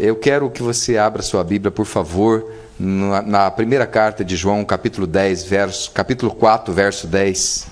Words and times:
Eu 0.00 0.16
quero 0.16 0.48
que 0.48 0.62
você 0.62 0.96
abra 0.96 1.20
sua 1.20 1.44
Bíblia, 1.44 1.70
por 1.70 1.84
favor, 1.84 2.50
na 2.78 3.50
primeira 3.50 3.86
carta 3.86 4.24
de 4.24 4.34
João, 4.34 4.64
capítulo 4.64 5.06
10, 5.06 5.44
verso, 5.44 5.90
capítulo 5.90 6.34
4, 6.34 6.72
verso 6.72 7.06
10. 7.06 7.66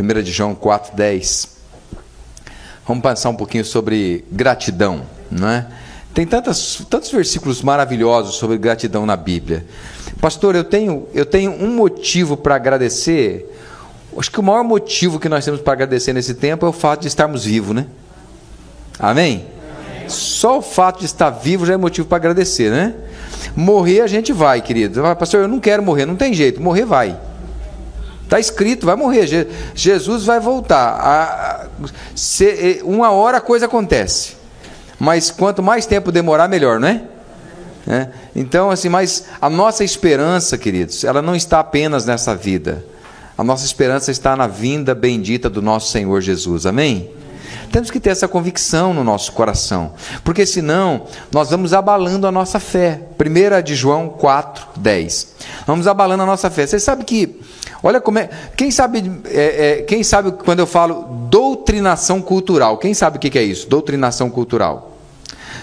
1 0.00 0.22
de 0.22 0.32
João 0.32 0.54
4, 0.54 0.96
10. 0.96 1.48
Vamos 2.88 3.02
pensar 3.02 3.28
um 3.28 3.34
pouquinho 3.34 3.62
sobre 3.62 4.24
gratidão, 4.32 5.02
não 5.30 5.50
é? 5.50 5.66
Tem 6.14 6.26
tantos 6.26 7.10
versículos 7.12 7.60
maravilhosos 7.60 8.36
sobre 8.36 8.56
gratidão 8.56 9.04
na 9.04 9.14
Bíblia. 9.14 9.66
Pastor, 10.18 10.56
eu 10.56 10.64
tenho, 10.64 11.06
eu 11.12 11.26
tenho 11.26 11.52
um 11.52 11.76
motivo 11.76 12.38
para 12.38 12.54
agradecer. 12.54 13.54
Acho 14.16 14.30
que 14.30 14.40
o 14.40 14.42
maior 14.42 14.64
motivo 14.64 15.20
que 15.20 15.28
nós 15.28 15.44
temos 15.44 15.60
para 15.60 15.74
agradecer 15.74 16.14
nesse 16.14 16.32
tempo 16.32 16.64
é 16.64 16.68
o 16.70 16.72
fato 16.72 17.02
de 17.02 17.08
estarmos 17.08 17.44
vivos, 17.44 17.76
né? 17.76 17.86
Amém? 18.98 19.55
Só 20.08 20.58
o 20.58 20.62
fato 20.62 21.00
de 21.00 21.06
estar 21.06 21.30
vivo 21.30 21.66
já 21.66 21.74
é 21.74 21.76
motivo 21.76 22.06
para 22.06 22.16
agradecer, 22.16 22.70
né? 22.70 22.94
Morrer 23.54 24.00
a 24.00 24.06
gente 24.06 24.32
vai, 24.32 24.60
querido. 24.60 25.02
Pastor, 25.18 25.42
eu 25.42 25.48
não 25.48 25.60
quero 25.60 25.82
morrer, 25.82 26.06
não 26.06 26.16
tem 26.16 26.34
jeito, 26.34 26.60
morrer 26.60 26.84
vai. 26.84 27.18
Está 28.24 28.40
escrito, 28.40 28.86
vai 28.86 28.96
morrer. 28.96 29.48
Jesus 29.74 30.24
vai 30.24 30.40
voltar. 30.40 31.68
uma 32.84 33.10
hora 33.10 33.38
a 33.38 33.40
coisa 33.40 33.66
acontece 33.66 34.36
mas 34.98 35.30
quanto 35.30 35.62
mais 35.62 35.86
tempo 35.86 36.10
demorar, 36.10 36.48
melhor, 36.48 36.80
não 36.80 36.88
é? 36.88 37.02
é? 37.86 38.08
Então, 38.34 38.70
assim, 38.70 38.88
mas 38.88 39.26
a 39.40 39.48
nossa 39.48 39.84
esperança, 39.84 40.56
queridos, 40.56 41.04
ela 41.04 41.20
não 41.20 41.36
está 41.36 41.60
apenas 41.60 42.06
nessa 42.06 42.34
vida. 42.34 42.84
A 43.36 43.44
nossa 43.44 43.66
esperança 43.66 44.10
está 44.10 44.34
na 44.34 44.46
vinda 44.46 44.94
bendita 44.94 45.50
do 45.50 45.60
nosso 45.60 45.90
Senhor 45.92 46.20
Jesus. 46.22 46.64
Amém? 46.64 47.10
Temos 47.70 47.90
que 47.90 48.00
ter 48.00 48.10
essa 48.10 48.26
convicção 48.26 48.94
no 48.94 49.04
nosso 49.04 49.32
coração, 49.32 49.92
porque 50.24 50.46
senão 50.46 51.02
nós 51.32 51.50
vamos 51.50 51.72
abalando 51.72 52.26
a 52.26 52.32
nossa 52.32 52.58
fé. 52.58 53.02
1 53.18 53.62
de 53.62 53.74
João 53.74 54.08
4, 54.08 54.66
10. 54.76 55.34
Vamos 55.66 55.86
abalando 55.86 56.22
a 56.22 56.26
nossa 56.26 56.50
fé. 56.50 56.66
Você 56.66 56.78
sabe 56.78 57.04
que, 57.04 57.40
olha 57.82 58.00
como 58.00 58.18
é. 58.18 58.30
Quem 58.56 58.70
sabe, 58.70 59.20
é, 59.26 59.80
é, 59.80 59.82
quem 59.82 60.02
sabe 60.02 60.32
quando 60.32 60.60
eu 60.60 60.66
falo 60.66 61.02
doutrinação 61.28 62.22
cultural, 62.22 62.78
quem 62.78 62.94
sabe 62.94 63.16
o 63.16 63.20
que 63.20 63.38
é 63.38 63.42
isso? 63.42 63.68
Doutrinação 63.68 64.30
cultural. 64.30 64.96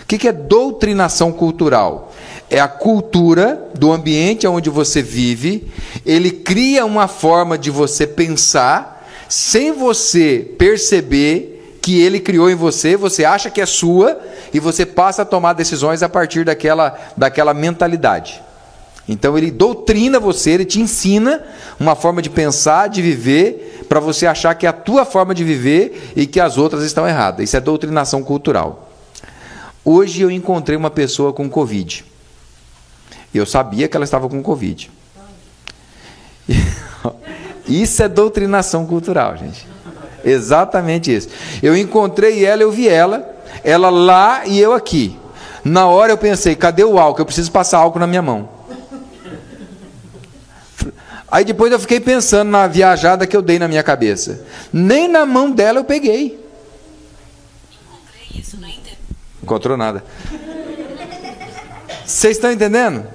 O 0.02 0.06
que 0.06 0.28
é 0.28 0.34
doutrinação 0.34 1.32
cultural? 1.32 2.12
É 2.50 2.60
a 2.60 2.68
cultura 2.68 3.72
do 3.74 3.92
ambiente 3.92 4.46
onde 4.46 4.70
você 4.70 5.02
vive, 5.02 5.72
ele 6.06 6.30
cria 6.30 6.86
uma 6.86 7.08
forma 7.08 7.58
de 7.58 7.72
você 7.72 8.06
pensar, 8.06 9.08
sem 9.28 9.72
você 9.72 10.54
perceber 10.58 11.53
que 11.84 12.02
ele 12.02 12.22
criou 12.22 12.50
em 12.50 12.56
você, 12.56 12.96
você 12.96 13.26
acha 13.26 13.50
que 13.50 13.60
é 13.60 13.66
sua 13.66 14.18
e 14.54 14.60
você 14.60 14.86
passa 14.86 15.24
a 15.24 15.26
tomar 15.26 15.52
decisões 15.52 16.02
a 16.02 16.08
partir 16.08 16.46
daquela, 16.46 16.98
daquela 17.18 17.54
mentalidade. 17.54 18.42
Então 19.06 19.38
ele 19.38 19.52
doutrina 19.52 20.18
você, 20.18 20.52
ele 20.52 20.64
te 20.64 20.80
ensina 20.80 21.44
uma 21.78 21.94
forma 21.94 22.22
de 22.22 22.30
pensar, 22.30 22.88
de 22.88 23.02
viver, 23.02 23.86
para 23.90 24.00
você 24.00 24.26
achar 24.26 24.56
que 24.56 24.66
é 24.66 24.70
a 24.70 24.74
tua 24.74 25.04
forma 25.04 25.36
de 25.36 25.44
viver 25.44 26.14
e 26.16 26.26
que 26.26 26.40
as 26.40 26.58
outras 26.58 26.86
estão 26.86 27.06
erradas. 27.06 27.44
Isso 27.44 27.58
é 27.58 27.60
doutrinação 27.60 28.24
cultural. 28.24 28.90
Hoje 29.84 30.22
eu 30.22 30.32
encontrei 30.32 30.78
uma 30.78 30.90
pessoa 30.90 31.34
com 31.34 31.50
Covid. 31.50 32.06
Eu 33.36 33.46
sabia 33.46 33.90
que 33.90 33.98
ela 33.98 34.06
estava 34.06 34.30
com 34.30 34.42
Covid. 34.42 34.90
Isso 37.68 38.02
é 38.02 38.08
doutrinação 38.08 38.86
cultural, 38.86 39.36
gente. 39.36 39.73
Exatamente 40.24 41.14
isso. 41.14 41.30
Eu 41.62 41.76
encontrei 41.76 42.46
ela, 42.46 42.62
eu 42.62 42.72
vi 42.72 42.88
ela, 42.88 43.36
ela 43.64 43.90
lá 43.90 44.46
e 44.46 44.60
eu 44.60 44.74
aqui. 44.74 45.18
Na 45.64 45.88
hora 45.88 46.12
eu 46.12 46.18
pensei, 46.18 46.56
cadê 46.56 46.84
o 46.84 47.00
álcool? 47.00 47.22
Eu 47.22 47.26
preciso 47.26 47.52
passar 47.52 47.80
álcool 47.80 48.00
na 48.00 48.08
minha 48.08 48.22
mão. 48.22 48.50
Aí 51.32 51.44
depois 51.44 51.72
eu 51.72 51.80
fiquei 51.80 52.00
pensando 52.00 52.52
na 52.52 52.68
viajada 52.68 53.26
que 53.26 53.36
eu 53.36 53.42
dei 53.42 53.58
na 53.58 53.68
minha 53.68 53.82
cabeça. 53.82 54.46
Nem 54.72 55.08
na 55.08 55.26
mão 55.26 55.50
dela 55.50 55.80
eu 55.80 55.84
peguei. 55.84 56.40
Não 58.60 58.70
encontrou 59.42 59.76
nada. 59.76 60.04
Vocês 62.06 62.38
estão 62.38 62.52
entendendo? 62.52 63.08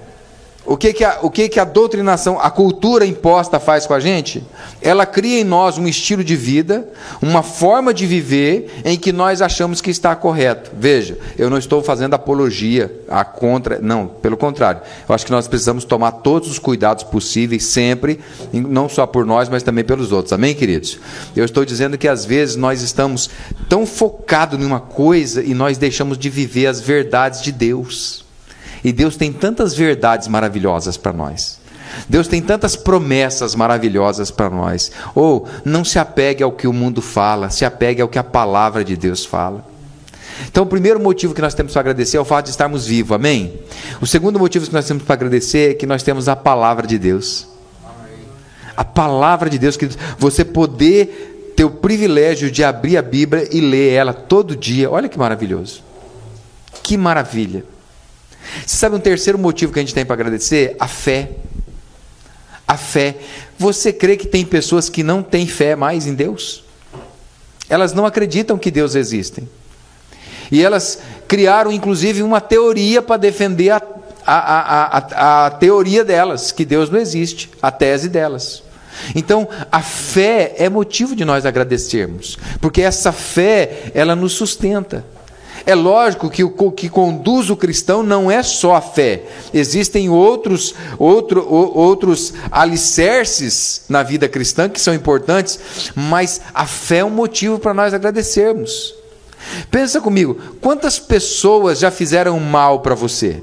O 0.69 0.77
que, 0.77 0.93
que, 0.93 1.03
a, 1.03 1.21
o 1.23 1.31
que, 1.31 1.49
que 1.49 1.59
a 1.59 1.65
doutrinação, 1.65 2.39
a 2.39 2.51
cultura 2.51 3.07
imposta 3.07 3.59
faz 3.59 3.87
com 3.87 3.95
a 3.95 4.01
gente? 4.01 4.45
Ela 4.83 5.07
cria 5.07 5.41
em 5.41 5.45
nós 5.45 5.79
um 5.79 5.89
estilo 5.89 6.23
de 6.23 6.37
vida, 6.37 6.87
uma 7.23 7.43
forma 7.43 7.95
de 7.95 8.07
viver 8.07 8.83
em 8.85 8.99
que 8.99 9.11
nós 9.11 9.41
achamos 9.41 9.81
que 9.81 9.89
está 9.89 10.15
correto. 10.15 10.71
Veja, 10.79 11.17
eu 11.39 11.49
não 11.49 11.57
estou 11.57 11.83
fazendo 11.83 12.13
apologia 12.13 12.95
a 13.09 13.25
contra, 13.25 13.79
não, 13.79 14.09
pelo 14.09 14.37
contrário. 14.37 14.83
Eu 15.09 15.15
acho 15.15 15.25
que 15.25 15.33
nós 15.33 15.49
precisamos 15.49 15.87
tomar 15.87 16.13
todos 16.13 16.51
os 16.51 16.59
cuidados 16.59 17.03
possíveis 17.03 17.65
sempre, 17.65 18.21
não 18.53 18.91
só 18.91 19.07
por 19.07 19.25
nós, 19.25 19.49
mas 19.49 19.63
também 19.63 19.85
pelos 19.85 20.13
outros. 20.13 20.35
Amém, 20.35 20.55
queridos? 20.55 20.99
Eu 21.35 21.47
estou 21.47 21.65
dizendo 21.65 21.97
que 21.97 22.07
às 22.07 22.27
vezes 22.27 22.57
nós 22.57 22.83
estamos 22.83 23.31
tão 23.71 23.87
focados 23.87 24.61
em 24.61 24.67
uma 24.67 24.81
coisa 24.81 25.43
e 25.43 25.55
nós 25.55 25.79
deixamos 25.79 26.19
de 26.19 26.29
viver 26.29 26.67
as 26.67 26.79
verdades 26.79 27.41
de 27.41 27.53
Deus. 27.53 28.28
E 28.83 28.93
Deus 28.93 29.17
tem 29.17 29.33
tantas 29.33 29.75
verdades 29.75 30.29
maravilhosas 30.29 30.97
para 30.97 31.13
nós. 31.13 31.59
Deus 32.09 32.29
tem 32.29 32.43
tantas 32.43 32.77
promessas 32.77 33.55
maravilhosas 33.55 34.31
para 34.31 34.51
nós. 34.51 34.93
Ou 35.15 35.49
não 35.65 35.85
se 35.85 35.99
apegue 35.99 36.43
ao 36.43 36.53
que 36.53 36.67
o 36.67 36.73
mundo 36.73 37.01
fala, 37.01 37.51
se 37.51 37.65
apegue 37.65 38.03
ao 38.03 38.09
que 38.09 38.19
a 38.19 38.25
palavra 38.25 38.85
de 38.85 38.97
Deus 38.97 39.25
fala. 39.25 39.65
Então, 40.47 40.65
o 40.65 40.67
primeiro 40.67 41.01
motivo 41.01 41.35
que 41.35 41.41
nós 41.41 41.55
temos 41.55 41.73
para 41.73 41.81
agradecer 41.81 42.17
é 42.17 42.21
o 42.21 42.25
fato 42.25 42.45
de 42.45 42.51
estarmos 42.53 42.87
vivos, 42.87 43.13
amém? 43.13 43.59
O 44.01 44.07
segundo 44.07 44.39
motivo 44.39 44.67
que 44.67 44.73
nós 44.73 44.87
temos 44.87 45.03
para 45.03 45.15
agradecer 45.15 45.73
é 45.73 45.75
que 45.75 45.87
nós 45.87 46.03
temos 46.03 46.29
a 46.29 46.37
palavra 46.37 46.87
de 46.87 46.99
Deus. 46.99 47.49
A 48.77 48.85
palavra 48.85 49.51
de 49.51 49.59
Deus, 49.59 49.77
que 49.77 49.89
você 50.17 50.45
poder 50.45 51.53
ter 51.57 51.65
o 51.65 51.71
privilégio 51.71 52.53
de 52.53 52.63
abrir 52.63 52.97
a 52.97 53.03
Bíblia 53.03 53.49
e 53.51 53.61
ler 53.61 53.93
ela 53.93 54.13
todo 54.13 54.55
dia. 54.55 54.89
Olha 54.89 55.09
que 55.09 55.19
maravilhoso. 55.19 55.83
Que 56.85 56.97
maravilha. 56.97 57.65
Você 58.65 58.77
sabe 58.77 58.97
um 58.97 59.01
terceiro 59.01 59.39
motivo 59.39 59.73
que 59.73 59.79
a 59.79 59.83
gente 59.83 59.95
tem 59.95 60.05
para 60.05 60.15
agradecer? 60.15 60.77
A 60.79 60.89
fé. 60.89 61.31
A 62.67 62.77
fé. 62.77 63.17
Você 63.59 63.93
crê 63.93 64.17
que 64.17 64.27
tem 64.27 64.45
pessoas 64.45 64.89
que 64.89 65.03
não 65.03 65.23
têm 65.23 65.47
fé 65.47 65.75
mais 65.75 66.07
em 66.07 66.15
Deus? 66.15 66.65
Elas 67.69 67.93
não 67.93 68.07
acreditam 68.07 68.59
que 68.59 68.71
Deus 68.71 68.95
existe. 68.95 69.43
E 70.51 70.63
elas 70.63 70.99
criaram, 71.27 71.71
inclusive, 71.71 72.23
uma 72.23 72.41
teoria 72.41 73.03
para 73.03 73.19
defender 73.19 73.71
a, 73.71 73.83
a, 74.25 74.99
a, 74.99 75.47
a, 75.47 75.51
teoria 75.51 76.05
delas, 76.05 76.53
que 76.53 76.65
Deus 76.65 76.89
não 76.89 76.99
existe, 76.99 77.51
a 77.61 77.71
tese 77.71 78.09
delas. 78.09 78.63
Então, 79.15 79.49
a 79.71 79.81
fé 79.81 80.55
é 80.59 80.69
motivo 80.69 81.15
de 81.15 81.25
nós 81.25 81.47
agradecermos, 81.47 82.39
porque 82.61 82.83
essa 82.83 83.13
fé, 83.13 83.91
ela 83.95 84.17
nos 84.17 84.33
sustenta. 84.33 85.05
É 85.67 85.75
lógico 85.75 86.31
que 86.31 86.45
o 86.45 86.73
que 86.73 86.89
conduz 86.89 87.51
o 87.51 87.57
cristão 87.57 88.03
não 88.03 88.31
é 88.31 88.43
só 88.43 88.75
a 88.75 88.81
fé. 88.81 89.23
Existem 89.53 90.09
outros, 90.09 90.75
outro, 90.99 91.47
outros 91.49 92.33
alicerces 92.51 93.85
na 93.89 94.03
vida 94.03 94.29
cristã 94.29 94.69
que 94.69 94.81
são 94.81 94.95
importantes, 94.95 95.59
mas 95.95 96.41
a 96.55 96.67
fé 96.67 96.99
é 96.99 97.05
um 97.05 97.11
motivo 97.11 97.59
para 97.59 97.75
nós 97.75 97.93
agradecermos. 97.93 98.95
Pensa 99.71 100.01
comigo, 100.01 100.35
quantas 100.61 100.99
pessoas 100.99 101.79
já 101.79 101.91
fizeram 101.91 102.39
mal 102.41 102.81
para 102.81 102.95
você 102.95 103.43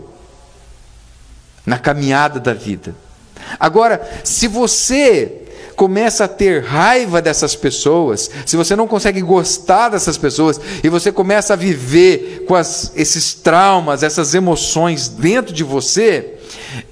na 1.66 1.78
caminhada 1.78 2.40
da 2.40 2.53
vida? 2.53 2.96
Agora, 3.59 4.02
se 4.24 4.47
você 4.47 5.45
começa 5.75 6.24
a 6.24 6.28
ter 6.28 6.63
raiva 6.63 7.22
dessas 7.22 7.55
pessoas, 7.55 8.32
se 8.46 8.55
você 8.55 8.76
não 8.76 8.88
consegue 8.88 9.22
gostar 9.22 9.90
dessas 9.90 10.17
pessoas 10.17 10.59
e 10.84 10.90
você 10.90 11.11
começa 11.11 11.53
a 11.53 11.58
viver 11.58 12.46
com 12.47 12.55
as, 12.55 12.91
esses 12.96 13.34
traumas, 13.34 14.02
essas 14.02 14.34
emoções 14.34 15.08
dentro 15.08 15.53
de 15.53 15.64
você, 15.64 16.35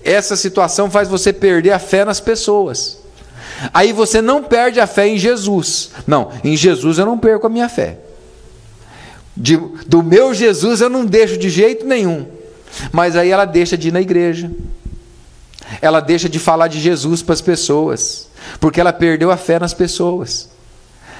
essa 0.03 0.35
situação 0.35 0.91
faz 0.91 1.07
você 1.07 1.31
perder 1.31 1.71
a 1.71 1.79
fé 1.79 2.03
nas 2.03 2.19
pessoas. 2.19 2.99
Aí 3.73 3.93
você 3.93 4.21
não 4.21 4.43
perde 4.43 4.79
a 4.79 4.87
fé 4.87 5.07
em 5.07 5.17
Jesus. 5.17 5.91
Não, 6.05 6.31
em 6.43 6.55
Jesus 6.57 6.97
eu 6.97 7.05
não 7.05 7.17
perco 7.17 7.47
a 7.47 7.49
minha 7.49 7.69
fé. 7.69 7.99
De, 9.35 9.57
do 9.87 10.03
meu 10.03 10.33
Jesus 10.33 10.81
eu 10.81 10.89
não 10.89 11.05
deixo 11.05 11.37
de 11.37 11.49
jeito 11.49 11.85
nenhum. 11.85 12.27
Mas 12.91 13.15
aí 13.15 13.29
ela 13.29 13.45
deixa 13.45 13.77
de 13.77 13.87
ir 13.87 13.91
na 13.91 14.01
igreja. 14.01 14.51
Ela 15.81 16.01
deixa 16.01 16.27
de 16.27 16.39
falar 16.39 16.67
de 16.67 16.79
Jesus 16.79 17.21
para 17.21 17.33
as 17.33 17.41
pessoas 17.41 18.32
porque 18.59 18.79
ela 18.79 18.93
perdeu 18.93 19.31
a 19.31 19.37
fé 19.37 19.59
nas 19.59 19.73
pessoas. 19.73 20.49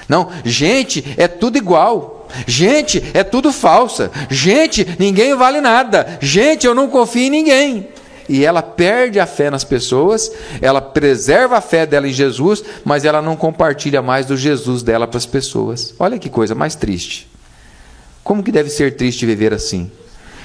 Não, 0.08 0.30
gente, 0.44 1.14
é 1.16 1.26
tudo 1.26 1.56
igual. 1.56 2.28
Gente, 2.46 3.02
é 3.14 3.22
tudo 3.22 3.52
falsa. 3.52 4.10
Gente, 4.30 4.96
ninguém 4.98 5.34
vale 5.34 5.60
nada. 5.60 6.18
Gente, 6.20 6.66
eu 6.66 6.74
não 6.74 6.88
confio 6.88 7.22
em 7.22 7.30
ninguém. 7.30 7.88
E 8.28 8.44
ela 8.44 8.62
perde 8.62 9.20
a 9.20 9.26
fé 9.26 9.50
nas 9.50 9.64
pessoas, 9.64 10.32
ela 10.62 10.80
preserva 10.80 11.58
a 11.58 11.60
fé 11.60 11.84
dela 11.84 12.08
em 12.08 12.12
Jesus, 12.12 12.64
mas 12.82 13.04
ela 13.04 13.20
não 13.20 13.36
compartilha 13.36 14.00
mais 14.00 14.24
do 14.24 14.36
Jesus 14.36 14.82
dela 14.82 15.06
para 15.06 15.18
as 15.18 15.26
pessoas. 15.26 15.94
Olha 15.98 16.18
que 16.18 16.30
coisa 16.30 16.54
mais 16.54 16.74
triste. 16.74 17.28
Como 18.22 18.42
que 18.42 18.50
deve 18.50 18.70
ser 18.70 18.96
triste 18.96 19.26
viver 19.26 19.52
assim? 19.52 19.90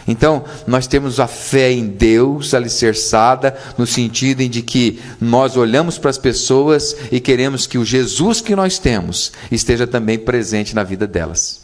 Então, 0.10 0.44
nós 0.66 0.88
temos 0.88 1.20
a 1.20 1.28
fé 1.28 1.72
em 1.72 1.86
Deus 1.86 2.56
alicerçada 2.56 3.56
no 3.78 3.86
sentido 3.86 4.42
em 4.42 4.50
de 4.50 4.64
que 4.64 5.00
nós 5.22 5.56
olhamos 5.56 6.00
para 6.00 6.10
as 6.10 6.18
pessoas 6.18 6.96
e 7.12 7.20
queremos 7.20 7.68
que 7.68 7.78
o 7.78 7.86
Jesus 7.86 8.42
que 8.42 8.56
nós 8.56 8.80
temos 8.80 9.32
esteja 9.52 9.86
também 9.86 10.18
presente 10.18 10.74
na 10.74 10.84
vida 10.84 11.06
delas. 11.06 11.62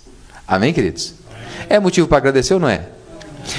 Amém, 0.47 0.71
queridos? 0.71 1.15
É 1.67 1.79
motivo 1.79 2.07
para 2.07 2.19
agradecer 2.19 2.53
ou 2.53 2.59
não 2.59 2.69
é? 2.69 2.85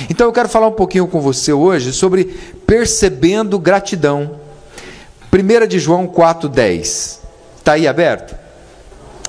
Então 0.08 0.28
eu 0.28 0.32
quero 0.32 0.48
falar 0.48 0.68
um 0.68 0.72
pouquinho 0.72 1.08
com 1.08 1.20
você 1.20 1.52
hoje 1.52 1.92
sobre 1.92 2.24
percebendo 2.64 3.58
gratidão. 3.58 4.38
1 5.32 5.66
de 5.66 5.80
João 5.80 6.06
4,10. 6.06 7.18
Está 7.58 7.72
aí 7.72 7.88
aberto? 7.88 8.36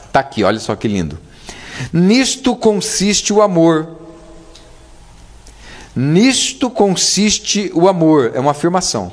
Está 0.05 0.19
aqui, 0.19 0.43
olha 0.43 0.59
só 0.59 0.75
que 0.75 0.87
lindo. 0.87 1.17
Nisto 1.91 2.55
consiste 2.55 3.33
o 3.33 3.41
amor. 3.41 3.96
Nisto 5.99 6.69
consiste 6.69 7.71
o 7.73 7.87
amor, 7.87 8.33
é 8.35 8.39
uma 8.39 8.51
afirmação. 8.51 9.11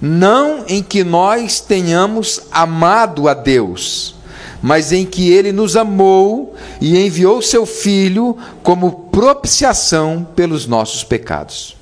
Não 0.00 0.64
em 0.66 0.82
que 0.82 1.04
nós 1.04 1.60
tenhamos 1.60 2.40
amado 2.50 3.28
a 3.28 3.34
Deus, 3.34 4.14
mas 4.62 4.90
em 4.90 5.04
que 5.04 5.30
ele 5.30 5.52
nos 5.52 5.76
amou 5.76 6.56
e 6.80 6.98
enviou 6.98 7.42
seu 7.42 7.66
filho 7.66 8.38
como 8.62 9.10
propiciação 9.12 10.26
pelos 10.34 10.66
nossos 10.66 11.04
pecados. 11.04 11.76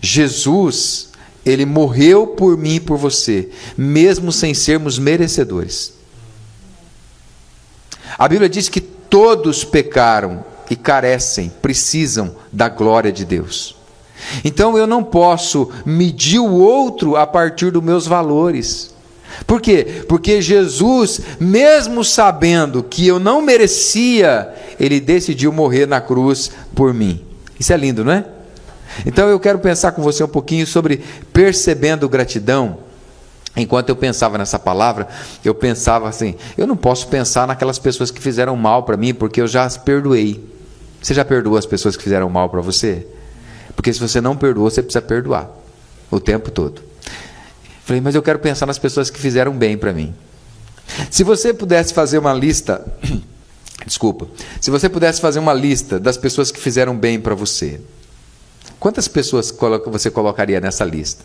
Jesus, 0.00 1.10
ele 1.46 1.64
morreu 1.64 2.26
por 2.26 2.58
mim 2.58 2.74
e 2.74 2.80
por 2.80 2.96
você, 2.96 3.48
mesmo 3.76 4.32
sem 4.32 4.54
sermos 4.54 4.98
merecedores. 4.98 5.92
A 8.18 8.26
Bíblia 8.26 8.48
diz 8.48 8.68
que 8.68 8.80
todos 8.80 9.62
pecaram 9.62 10.44
e 10.70 10.76
carecem, 10.76 11.52
precisam 11.62 12.34
da 12.52 12.68
glória 12.68 13.12
de 13.12 13.24
Deus. 13.24 13.76
Então 14.44 14.76
eu 14.76 14.86
não 14.86 15.02
posso 15.02 15.70
medir 15.84 16.40
o 16.40 16.52
outro 16.52 17.16
a 17.16 17.26
partir 17.26 17.70
dos 17.70 17.82
meus 17.82 18.06
valores. 18.06 18.94
Por 19.46 19.60
quê? 19.60 20.04
Porque 20.08 20.42
Jesus, 20.42 21.20
mesmo 21.38 22.04
sabendo 22.04 22.82
que 22.82 23.06
eu 23.06 23.18
não 23.18 23.40
merecia, 23.40 24.52
ele 24.80 25.00
decidiu 25.00 25.52
morrer 25.52 25.86
na 25.86 26.00
cruz 26.00 26.50
por 26.74 26.92
mim. 26.92 27.24
Isso 27.58 27.72
é 27.72 27.76
lindo, 27.76 28.04
não 28.04 28.12
é? 28.12 28.24
Então 29.06 29.28
eu 29.28 29.38
quero 29.38 29.58
pensar 29.58 29.92
com 29.92 30.02
você 30.02 30.24
um 30.24 30.28
pouquinho 30.28 30.66
sobre 30.66 31.02
percebendo 31.32 32.08
gratidão. 32.08 32.78
Enquanto 33.56 33.88
eu 33.88 33.96
pensava 33.96 34.38
nessa 34.38 34.58
palavra, 34.58 35.08
eu 35.44 35.54
pensava 35.54 36.08
assim: 36.08 36.34
eu 36.56 36.66
não 36.66 36.76
posso 36.76 37.08
pensar 37.08 37.46
naquelas 37.46 37.78
pessoas 37.78 38.10
que 38.10 38.20
fizeram 38.20 38.56
mal 38.56 38.84
para 38.84 38.96
mim, 38.96 39.14
porque 39.14 39.40
eu 39.40 39.46
já 39.46 39.64
as 39.64 39.76
perdoei. 39.76 40.57
Você 41.00 41.14
já 41.14 41.24
perdoou 41.24 41.56
as 41.56 41.66
pessoas 41.66 41.96
que 41.96 42.02
fizeram 42.02 42.28
mal 42.28 42.48
para 42.48 42.60
você? 42.60 43.06
Porque 43.74 43.92
se 43.92 44.00
você 44.00 44.20
não 44.20 44.36
perdoou, 44.36 44.70
você 44.70 44.82
precisa 44.82 45.02
perdoar 45.02 45.50
o 46.10 46.18
tempo 46.18 46.50
todo. 46.50 46.82
Falei, 47.84 48.00
mas 48.00 48.14
eu 48.14 48.22
quero 48.22 48.38
pensar 48.38 48.66
nas 48.66 48.78
pessoas 48.78 49.08
que 49.08 49.18
fizeram 49.18 49.56
bem 49.56 49.78
para 49.78 49.92
mim. 49.92 50.14
Se 51.10 51.22
você 51.22 51.54
pudesse 51.54 51.94
fazer 51.94 52.18
uma 52.18 52.34
lista, 52.34 52.84
desculpa, 53.86 54.26
se 54.60 54.70
você 54.70 54.88
pudesse 54.88 55.20
fazer 55.20 55.38
uma 55.38 55.54
lista 55.54 55.98
das 56.00 56.16
pessoas 56.16 56.50
que 56.50 56.60
fizeram 56.60 56.96
bem 56.96 57.20
para 57.20 57.34
você, 57.34 57.80
quantas 58.78 59.06
pessoas 59.08 59.54
você 59.86 60.10
colocaria 60.10 60.60
nessa 60.60 60.84
lista? 60.84 61.24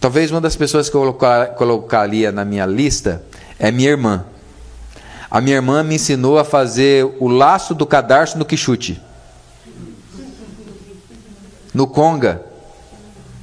Talvez 0.00 0.30
uma 0.30 0.40
das 0.40 0.56
pessoas 0.56 0.90
que 0.90 0.96
eu 0.96 1.16
colocaria 1.56 2.30
na 2.30 2.44
minha 2.44 2.66
lista 2.66 3.24
é 3.58 3.70
minha 3.70 3.88
irmã. 3.88 4.26
A 5.30 5.40
minha 5.40 5.56
irmã 5.56 5.82
me 5.82 5.96
ensinou 5.96 6.38
a 6.38 6.44
fazer 6.44 7.04
o 7.18 7.28
laço 7.28 7.74
do 7.74 7.86
cadarço 7.86 8.38
no 8.38 8.44
quichute. 8.44 9.00
No 11.72 11.86
conga. 11.86 12.42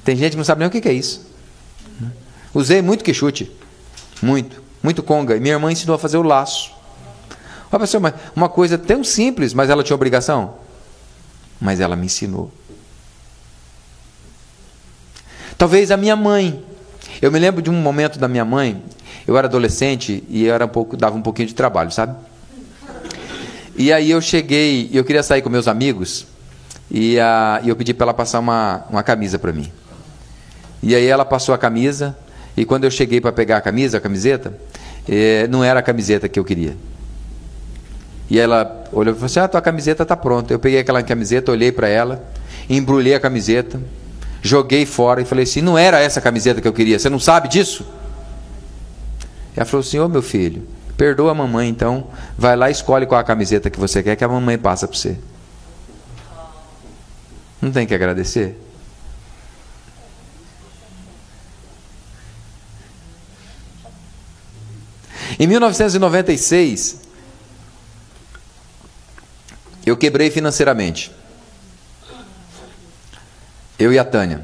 Tem 0.04 0.16
gente 0.16 0.31
que 0.31 0.38
não 0.38 0.44
sabe 0.44 0.60
nem 0.60 0.68
o 0.68 0.72
que 0.72 0.88
é 0.88 0.94
isso. 0.94 1.30
Usei 2.54 2.81
muito 2.81 3.04
quixute. 3.04 3.51
Muito. 4.22 4.62
Muito 4.81 5.04
conga. 5.04 5.36
E 5.36 5.39
minha 5.39 5.54
irmã 5.54 5.72
ensinou 5.72 5.95
a 5.95 6.00
fazer 6.00 6.18
o 6.18 6.24
laço. 6.24 6.72
Olha, 7.72 7.80
pastor, 7.80 8.01
uma 8.36 8.50
coisa 8.50 8.77
tão 8.77 9.04
simples, 9.04 9.54
mas 9.54 9.69
ela 9.69 9.84
tinha 9.84 9.95
obrigação? 9.95 10.56
Mas 11.60 11.80
ela 11.80 11.95
me 11.95 12.06
ensinou. 12.07 12.51
Talvez 15.57 15.92
a 15.92 15.98
minha 15.98 16.16
mãe. 16.16 16.66
Eu 17.22 17.32
me 17.32 17.38
lembro 17.38 17.62
de 17.62 17.70
um 17.70 17.74
momento 17.74 18.18
da 18.18 18.28
minha 18.28 18.44
mãe. 18.44 18.82
Eu 19.28 19.38
era 19.38 19.48
adolescente 19.48 20.24
e 20.28 20.48
era 20.48 20.66
um 20.66 20.70
pouco, 20.70 20.98
dava 20.98 21.16
um 21.16 21.22
pouquinho 21.22 21.48
de 21.48 21.54
trabalho, 21.54 21.92
sabe? 21.92 22.16
E 23.76 23.94
aí 23.94 24.10
eu 24.10 24.20
cheguei, 24.20 24.90
eu 24.92 25.04
queria 25.04 25.22
sair 25.22 25.42
com 25.42 25.50
meus 25.50 25.68
amigos 25.68 26.26
e, 26.90 27.18
eu 27.64 27.76
pedi 27.76 27.94
para 27.94 28.06
ela 28.06 28.14
passar 28.14 28.40
uma, 28.40 28.84
uma 28.90 29.04
camisa 29.04 29.40
para 29.40 29.54
mim. 29.54 29.72
E 30.84 30.96
aí 30.96 31.06
ela 31.06 31.24
passou 31.24 31.54
a 31.54 31.58
camisa, 31.58 32.18
e 32.58 32.66
quando 32.66 32.84
eu 32.84 32.92
cheguei 32.92 33.22
para 33.22 33.32
pegar 33.32 33.58
a 33.58 33.62
camisa, 33.62 33.98
a 33.98 34.02
camiseta, 34.02 34.58
eh, 35.08 35.48
não 35.48 35.64
era 35.64 35.80
a 35.80 35.84
camiseta 35.84 36.28
que 36.28 36.40
eu 36.40 36.44
queria. 36.44 36.76
E 38.30 38.40
ela 38.40 38.84
olhou 38.92 39.14
e 39.14 39.16
falou 39.16 39.26
assim: 39.28 39.40
Ah, 39.40 39.48
tua 39.48 39.62
camiseta 39.62 40.04
está 40.04 40.18
pronta. 40.18 40.54
Eu 40.54 40.60
peguei 40.60 40.80
aquela 40.80 41.04
camiseta, 41.04 41.52
olhei 41.52 41.72
para 41.72 41.88
ela, 41.88 42.24
embrulhei 42.70 43.14
a 43.14 43.20
camiseta, 43.20 43.80
joguei 44.42 44.86
fora 44.86 45.22
e 45.22 45.26
falei 45.26 45.44
assim: 45.44 45.62
Não 45.62 45.78
era 45.78 46.00
essa 46.00 46.20
camiseta 46.20 46.62
que 46.62 46.68
eu 46.68 46.74
queria, 46.74 46.98
você 46.98 47.10
não 47.10 47.20
sabe 47.20 47.48
disso? 47.48 47.86
Ela 49.56 49.66
falou 49.66 49.82
assim: 49.82 50.00
Ô 50.00 50.08
meu 50.08 50.22
filho, 50.22 50.68
perdoa 50.98 51.32
a 51.32 51.36
mamãe 51.36 51.70
então, 51.70 52.08
vai 52.38 52.56
lá 52.56 52.70
e 52.70 52.72
escolhe 52.72 53.06
qual 53.06 53.20
a 53.20 53.24
camiseta 53.24 53.70
que 53.70 53.80
você 53.80 54.02
quer 54.02 54.16
que 54.16 54.24
a 54.24 54.28
mamãe 54.28 54.58
passa 54.58 54.88
para 54.88 54.98
você. 54.98 55.18
Não 57.62 57.72
tem 57.72 57.86
que 57.86 57.94
agradecer? 57.94 58.58
Em 65.40 65.48
1996, 65.48 67.00
eu 69.86 69.96
quebrei 69.96 70.30
financeiramente. 70.30 71.12
Eu 73.81 73.92
e 73.92 73.98
a 73.98 74.06
Tânia. 74.06 74.39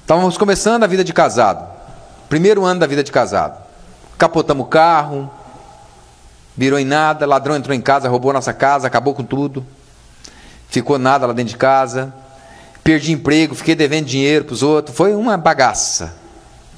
Estávamos 0.00 0.38
começando 0.38 0.84
a 0.84 0.86
vida 0.86 1.02
de 1.02 1.12
casado. 1.12 1.68
Primeiro 2.28 2.64
ano 2.64 2.78
da 2.78 2.86
vida 2.86 3.02
de 3.02 3.10
casado. 3.10 3.60
Capotamos 4.16 4.64
o 4.64 4.68
carro, 4.68 5.28
virou 6.56 6.78
em 6.78 6.84
nada, 6.84 7.26
ladrão 7.26 7.56
entrou 7.56 7.74
em 7.74 7.80
casa, 7.80 8.08
roubou 8.08 8.32
nossa 8.32 8.52
casa, 8.52 8.86
acabou 8.86 9.12
com 9.12 9.24
tudo. 9.24 9.66
Ficou 10.68 11.00
nada 11.00 11.26
lá 11.26 11.32
dentro 11.32 11.50
de 11.50 11.56
casa. 11.56 12.14
Perdi 12.84 13.10
emprego, 13.10 13.56
fiquei 13.56 13.74
devendo 13.74 14.06
dinheiro 14.06 14.44
para 14.44 14.54
os 14.54 14.62
outros. 14.62 14.96
Foi 14.96 15.16
uma 15.16 15.36
bagaça 15.36 16.14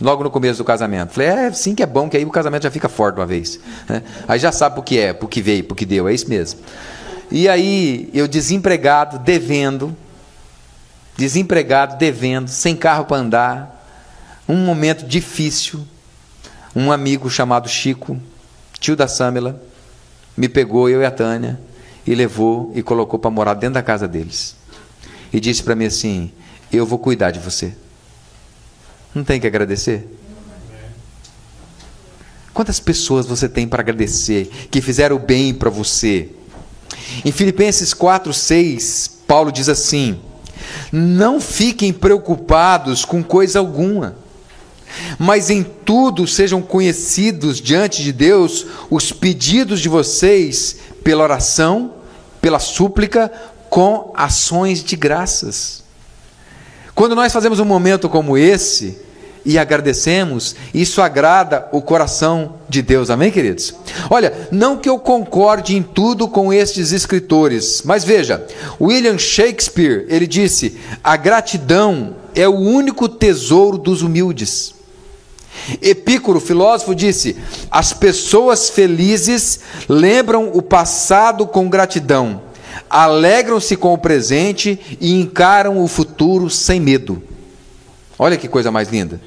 logo 0.00 0.24
no 0.24 0.30
começo 0.30 0.56
do 0.56 0.64
casamento. 0.64 1.12
Falei, 1.12 1.28
é, 1.28 1.52
sim 1.52 1.74
que 1.74 1.82
é 1.82 1.86
bom, 1.86 2.08
que 2.08 2.16
aí 2.16 2.24
o 2.24 2.30
casamento 2.30 2.62
já 2.62 2.70
fica 2.70 2.88
forte 2.88 3.20
uma 3.20 3.26
vez. 3.26 3.60
Né? 3.86 4.02
Aí 4.26 4.38
já 4.38 4.50
sabe 4.50 4.80
o 4.80 4.82
que 4.82 4.98
é, 4.98 5.14
o 5.20 5.28
que 5.28 5.42
veio, 5.42 5.66
o 5.70 5.74
que 5.74 5.84
deu, 5.84 6.08
é 6.08 6.14
isso 6.14 6.26
mesmo. 6.26 6.58
E 7.30 7.46
aí, 7.50 8.08
eu 8.14 8.26
desempregado, 8.26 9.18
devendo, 9.18 9.94
desempregado, 11.16 11.96
devendo, 11.96 12.49
sem 12.49 12.76
carro 12.76 13.06
para 13.06 13.16
andar, 13.16 13.76
um 14.49 14.56
momento 14.56 15.06
difícil, 15.06 15.87
um 16.75 16.92
amigo 16.92 17.30
chamado 17.30 17.68
Chico, 17.68 18.20
tio 18.78 18.94
da 18.94 19.08
Samela, 19.08 19.61
me 20.37 20.49
pegou, 20.49 20.88
eu 20.88 21.00
e 21.00 21.06
a 21.06 21.11
Tânia, 21.11 21.58
e 22.06 22.14
levou 22.14 22.70
e 22.75 22.82
colocou 22.82 23.18
para 23.18 23.30
morar 23.30 23.54
dentro 23.54 23.75
da 23.75 23.82
casa 23.82 24.06
deles. 24.06 24.54
E 25.32 25.40
disse 25.40 25.62
para 25.62 25.75
mim 25.75 25.87
assim: 25.87 26.30
Eu 26.70 26.87
vou 26.87 26.99
cuidar 26.99 27.30
de 27.30 27.40
você. 27.40 27.75
Não 29.14 29.25
tem 29.25 29.40
que 29.40 29.46
agradecer? 29.46 30.06
Quantas 32.52 32.78
pessoas 32.78 33.26
você 33.26 33.49
tem 33.49 33.66
para 33.66 33.82
agradecer 33.82 34.46
que 34.70 34.80
fizeram 34.80 35.18
bem 35.18 35.52
para 35.52 35.68
você? 35.68 36.30
Em 37.25 37.32
Filipenses 37.32 37.92
4, 37.92 38.32
6, 38.32 39.23
Paulo 39.26 39.50
diz 39.50 39.68
assim: 39.68 40.20
Não 40.92 41.40
fiquem 41.40 41.92
preocupados 41.92 43.04
com 43.04 43.22
coisa 43.22 43.58
alguma, 43.58 44.16
mas 45.18 45.50
em 45.50 45.62
tudo 45.62 46.26
sejam 46.26 46.62
conhecidos 46.62 47.60
diante 47.60 48.02
de 48.02 48.12
Deus 48.12 48.66
os 48.90 49.12
pedidos 49.12 49.80
de 49.80 49.88
vocês 49.88 50.76
pela 51.02 51.22
oração, 51.22 51.94
pela 52.40 52.58
súplica, 52.58 53.30
com 53.68 54.12
ações 54.14 54.82
de 54.82 54.96
graças. 54.96 55.84
Quando 56.94 57.14
nós 57.14 57.32
fazemos 57.32 57.60
um 57.60 57.64
momento 57.64 58.08
como 58.08 58.38
esse, 58.38 59.05
e 59.46 59.56
agradecemos, 59.58 60.56
isso 60.74 61.00
agrada 61.00 61.68
o 61.70 61.80
coração 61.80 62.54
de 62.68 62.82
Deus. 62.82 63.10
Amém, 63.10 63.30
queridos? 63.30 63.72
Olha, 64.10 64.48
não 64.50 64.76
que 64.76 64.88
eu 64.88 64.98
concorde 64.98 65.76
em 65.76 65.82
tudo 65.82 66.26
com 66.26 66.52
estes 66.52 66.90
escritores, 66.90 67.82
mas 67.84 68.02
veja, 68.02 68.44
William 68.80 69.16
Shakespeare, 69.16 70.04
ele 70.08 70.26
disse: 70.26 70.76
"A 71.02 71.16
gratidão 71.16 72.16
é 72.34 72.48
o 72.48 72.56
único 72.56 73.08
tesouro 73.08 73.78
dos 73.78 74.02
humildes". 74.02 74.74
Epicuro, 75.80 76.40
filósofo, 76.40 76.92
disse: 76.92 77.36
As 77.70 77.92
pessoas 77.92 78.68
felizes 78.68 79.60
lembram 79.88 80.50
o 80.52 80.60
passado 80.60 81.46
com 81.46 81.68
gratidão, 81.68 82.42
alegram-se 82.90 83.76
com 83.76 83.94
o 83.94 83.98
presente 83.98 84.98
e 85.00 85.20
encaram 85.20 85.80
o 85.80 85.86
futuro 85.86 86.50
sem 86.50 86.80
medo. 86.80 87.22
Olha 88.18 88.36
que 88.36 88.48
coisa 88.48 88.72
mais 88.72 88.88
linda. 88.88 89.20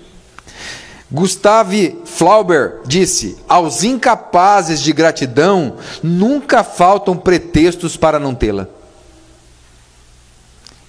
Gustave 1.11 1.99
Flaubert 2.05 2.81
disse: 2.85 3.37
Aos 3.47 3.83
incapazes 3.83 4.79
de 4.81 4.93
gratidão 4.93 5.77
nunca 6.03 6.63
faltam 6.63 7.17
pretextos 7.17 7.97
para 7.97 8.19
não 8.19 8.35
tê-la. 8.35 8.67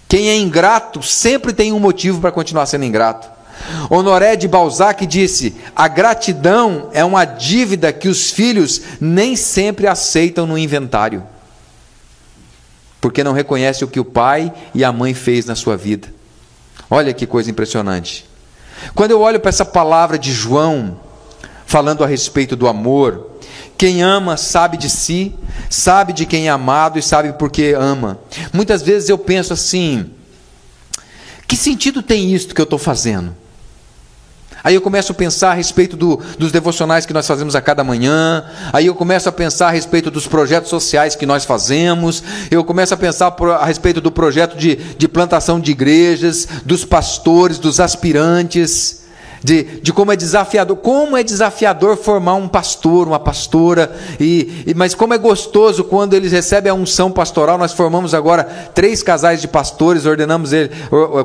Quem 0.06 0.28
é 0.28 0.36
ingrato 0.36 1.02
sempre 1.02 1.52
tem 1.52 1.72
um 1.72 1.78
motivo 1.78 2.20
para 2.20 2.32
continuar 2.32 2.66
sendo 2.66 2.84
ingrato. 2.84 3.30
Honoré 3.88 4.36
de 4.36 4.46
Balzac 4.46 5.06
disse: 5.06 5.56
A 5.74 5.88
gratidão 5.88 6.90
é 6.92 7.04
uma 7.04 7.24
dívida 7.24 7.92
que 7.92 8.08
os 8.08 8.30
filhos 8.30 8.82
nem 9.00 9.36
sempre 9.36 9.86
aceitam 9.86 10.46
no 10.46 10.58
inventário, 10.58 11.22
porque 13.00 13.24
não 13.24 13.32
reconhece 13.32 13.84
o 13.84 13.88
que 13.88 14.00
o 14.00 14.04
pai 14.04 14.52
e 14.74 14.84
a 14.84 14.92
mãe 14.92 15.14
fez 15.14 15.46
na 15.46 15.54
sua 15.54 15.76
vida. 15.78 16.08
Olha 16.90 17.14
que 17.14 17.26
coisa 17.26 17.50
impressionante. 17.50 18.29
Quando 18.94 19.10
eu 19.12 19.20
olho 19.20 19.40
para 19.40 19.48
essa 19.48 19.64
palavra 19.64 20.18
de 20.18 20.32
João, 20.32 20.98
falando 21.66 22.02
a 22.02 22.06
respeito 22.06 22.56
do 22.56 22.66
amor, 22.66 23.30
quem 23.78 24.02
ama 24.02 24.36
sabe 24.36 24.76
de 24.76 24.90
si, 24.90 25.34
sabe 25.70 26.12
de 26.12 26.26
quem 26.26 26.48
é 26.48 26.50
amado 26.50 26.98
e 26.98 27.02
sabe 27.02 27.32
por 27.32 27.50
que 27.50 27.72
ama. 27.72 28.18
Muitas 28.52 28.82
vezes 28.82 29.08
eu 29.08 29.16
penso 29.16 29.52
assim: 29.52 30.10
que 31.46 31.56
sentido 31.56 32.02
tem 32.02 32.32
isto 32.32 32.54
que 32.54 32.60
eu 32.60 32.64
estou 32.64 32.78
fazendo? 32.78 33.34
Aí 34.62 34.74
eu 34.74 34.80
começo 34.80 35.12
a 35.12 35.14
pensar 35.14 35.50
a 35.50 35.54
respeito 35.54 35.96
do, 35.96 36.20
dos 36.38 36.52
devocionais 36.52 37.06
que 37.06 37.12
nós 37.12 37.26
fazemos 37.26 37.54
a 37.54 37.60
cada 37.60 37.82
manhã. 37.82 38.44
Aí 38.72 38.86
eu 38.86 38.94
começo 38.94 39.28
a 39.28 39.32
pensar 39.32 39.68
a 39.68 39.70
respeito 39.70 40.10
dos 40.10 40.26
projetos 40.26 40.70
sociais 40.70 41.14
que 41.14 41.26
nós 41.26 41.44
fazemos. 41.44 42.22
Eu 42.50 42.64
começo 42.64 42.94
a 42.94 42.96
pensar 42.96 43.34
a 43.60 43.64
respeito 43.64 44.00
do 44.00 44.10
projeto 44.10 44.56
de, 44.56 44.76
de 44.76 45.08
plantação 45.08 45.58
de 45.60 45.70
igrejas, 45.70 46.46
dos 46.64 46.84
pastores, 46.84 47.58
dos 47.58 47.80
aspirantes 47.80 49.00
de, 49.42 49.80
de 49.80 49.92
como 49.92 50.12
é 50.12 50.16
desafiador, 50.16 50.76
como 50.76 51.16
é 51.16 51.22
desafiador 51.22 51.96
formar 51.96 52.34
um 52.34 52.48
pastor, 52.48 53.08
uma 53.08 53.18
pastora, 53.18 53.92
e, 54.18 54.64
e, 54.66 54.74
mas 54.74 54.94
como 54.94 55.14
é 55.14 55.18
gostoso 55.18 55.84
quando 55.84 56.14
eles 56.14 56.32
recebem 56.32 56.70
a 56.70 56.74
unção 56.74 57.10
pastoral. 57.10 57.58
Nós 57.58 57.72
formamos 57.72 58.14
agora 58.14 58.44
três 58.74 59.02
casais 59.02 59.40
de 59.40 59.48
pastores, 59.48 60.06
ordenamos 60.06 60.52
eles, 60.52 60.70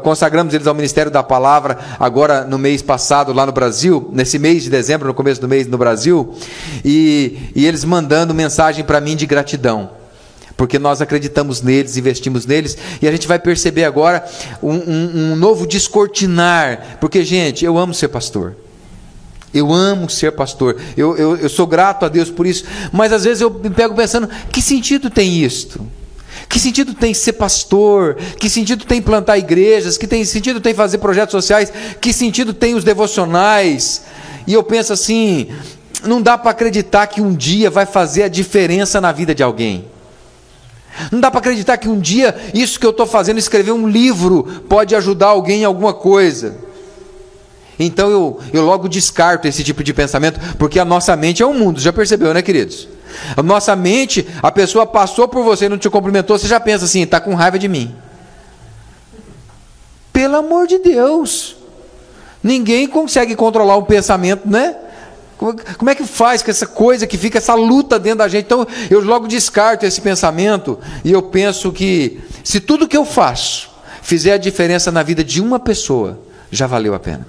consagramos 0.03 0.53
eles 0.53 0.67
ao 0.67 0.73
ministério 0.73 1.11
da 1.11 1.23
palavra 1.23 1.77
agora 1.99 2.43
no 2.45 2.57
mês 2.57 2.81
passado 2.81 3.33
lá 3.33 3.45
no 3.45 3.51
Brasil, 3.51 4.09
nesse 4.11 4.39
mês 4.39 4.63
de 4.63 4.69
dezembro, 4.69 5.07
no 5.07 5.13
começo 5.13 5.41
do 5.41 5.47
mês 5.47 5.67
no 5.67 5.77
Brasil, 5.77 6.33
e, 6.83 7.51
e 7.55 7.65
eles 7.65 7.83
mandando 7.83 8.33
mensagem 8.33 8.83
para 8.83 9.01
mim 9.01 9.15
de 9.15 9.25
gratidão 9.25 10.04
porque 10.57 10.79
nós 10.79 11.01
acreditamos 11.01 11.61
neles, 11.61 11.97
investimos 11.97 12.45
neles, 12.45 12.77
e 13.01 13.07
a 13.07 13.11
gente 13.11 13.27
vai 13.27 13.39
perceber 13.39 13.83
agora 13.83 14.25
um, 14.61 14.73
um, 14.73 15.31
um 15.31 15.35
novo 15.35 15.67
descortinar, 15.67 16.97
porque, 16.99 17.23
gente, 17.23 17.65
eu 17.65 17.77
amo 17.77 17.93
ser 17.93 18.07
pastor. 18.07 18.55
Eu 19.53 19.71
amo 19.71 20.09
ser 20.09 20.33
pastor, 20.33 20.75
eu, 20.97 21.15
eu, 21.15 21.37
eu 21.37 21.47
sou 21.47 21.65
grato 21.65 22.03
a 22.03 22.09
Deus 22.09 22.29
por 22.29 22.45
isso, 22.45 22.65
mas 22.91 23.13
às 23.13 23.23
vezes 23.23 23.39
eu 23.39 23.49
me 23.49 23.69
pego 23.69 23.95
pensando: 23.95 24.29
que 24.51 24.61
sentido 24.61 25.09
tem 25.09 25.41
isto? 25.41 25.85
Que 26.49 26.59
sentido 26.59 26.93
tem 26.93 27.13
ser 27.13 27.33
pastor? 27.33 28.17
Que 28.37 28.49
sentido 28.49 28.83
tem 28.83 29.01
plantar 29.01 29.37
igrejas? 29.37 29.97
Que 29.97 30.07
tem 30.07 30.25
sentido 30.25 30.59
tem 30.59 30.73
fazer 30.73 30.97
projetos 30.97 31.31
sociais? 31.31 31.71
Que 32.01 32.11
sentido 32.11 32.53
tem 32.53 32.75
os 32.75 32.83
devocionais? 32.83 34.03
E 34.45 34.53
eu 34.53 34.61
penso 34.61 34.91
assim: 34.91 35.47
não 36.03 36.21
dá 36.21 36.37
para 36.37 36.51
acreditar 36.51 37.07
que 37.07 37.21
um 37.21 37.33
dia 37.33 37.69
vai 37.69 37.85
fazer 37.85 38.23
a 38.23 38.27
diferença 38.27 38.99
na 38.99 39.13
vida 39.13 39.33
de 39.33 39.41
alguém. 39.41 39.85
Não 41.11 41.19
dá 41.19 41.29
para 41.29 41.39
acreditar 41.39 41.77
que 41.77 41.89
um 41.89 41.99
dia 41.99 42.35
isso 42.53 42.79
que 42.79 42.85
eu 42.85 42.91
estou 42.91 43.05
fazendo, 43.05 43.37
escrever 43.37 43.71
um 43.71 43.87
livro, 43.87 44.43
pode 44.67 44.95
ajudar 44.95 45.27
alguém 45.27 45.61
em 45.61 45.65
alguma 45.65 45.93
coisa. 45.93 46.57
Então 47.77 48.09
eu, 48.09 48.39
eu 48.53 48.63
logo 48.63 48.87
descarto 48.87 49.47
esse 49.47 49.63
tipo 49.63 49.83
de 49.83 49.93
pensamento, 49.93 50.39
porque 50.57 50.79
a 50.79 50.85
nossa 50.85 51.15
mente 51.15 51.43
é 51.43 51.45
um 51.45 51.53
mundo, 51.53 51.79
já 51.79 51.91
percebeu, 51.91 52.33
né, 52.33 52.41
queridos? 52.41 52.87
A 53.35 53.43
nossa 53.43 53.75
mente, 53.75 54.27
a 54.41 54.51
pessoa 54.51 54.85
passou 54.85 55.27
por 55.27 55.43
você 55.43 55.65
e 55.65 55.69
não 55.69 55.77
te 55.77 55.89
cumprimentou, 55.89 56.37
você 56.37 56.47
já 56.47 56.59
pensa 56.59 56.85
assim, 56.85 57.01
está 57.01 57.19
com 57.19 57.33
raiva 57.33 57.59
de 57.59 57.67
mim. 57.67 57.95
Pelo 60.11 60.37
amor 60.37 60.67
de 60.67 60.79
Deus. 60.79 61.57
Ninguém 62.41 62.87
consegue 62.87 63.35
controlar 63.35 63.75
o 63.75 63.83
pensamento, 63.83 64.47
né? 64.47 64.75
Como 65.37 65.89
é 65.89 65.95
que 65.95 66.05
faz 66.05 66.41
com 66.41 66.49
essa 66.49 66.65
coisa 66.65 67.05
que 67.05 67.17
fica, 67.17 67.37
essa 67.37 67.53
luta 67.53 67.99
dentro 67.99 68.19
da 68.19 68.27
gente? 68.27 68.45
Então 68.45 68.65
eu 68.89 69.01
logo 69.01 69.27
descarto 69.27 69.85
esse 69.85 69.99
pensamento 69.99 70.79
e 71.03 71.11
eu 71.11 71.21
penso 71.21 71.71
que 71.71 72.21
se 72.43 72.59
tudo 72.59 72.87
que 72.87 72.95
eu 72.95 73.05
faço 73.05 73.69
fizer 74.01 74.33
a 74.33 74.37
diferença 74.37 74.91
na 74.91 75.03
vida 75.03 75.23
de 75.23 75.41
uma 75.41 75.59
pessoa, 75.59 76.19
já 76.51 76.67
valeu 76.67 76.93
a 76.93 76.99
pena. 76.99 77.27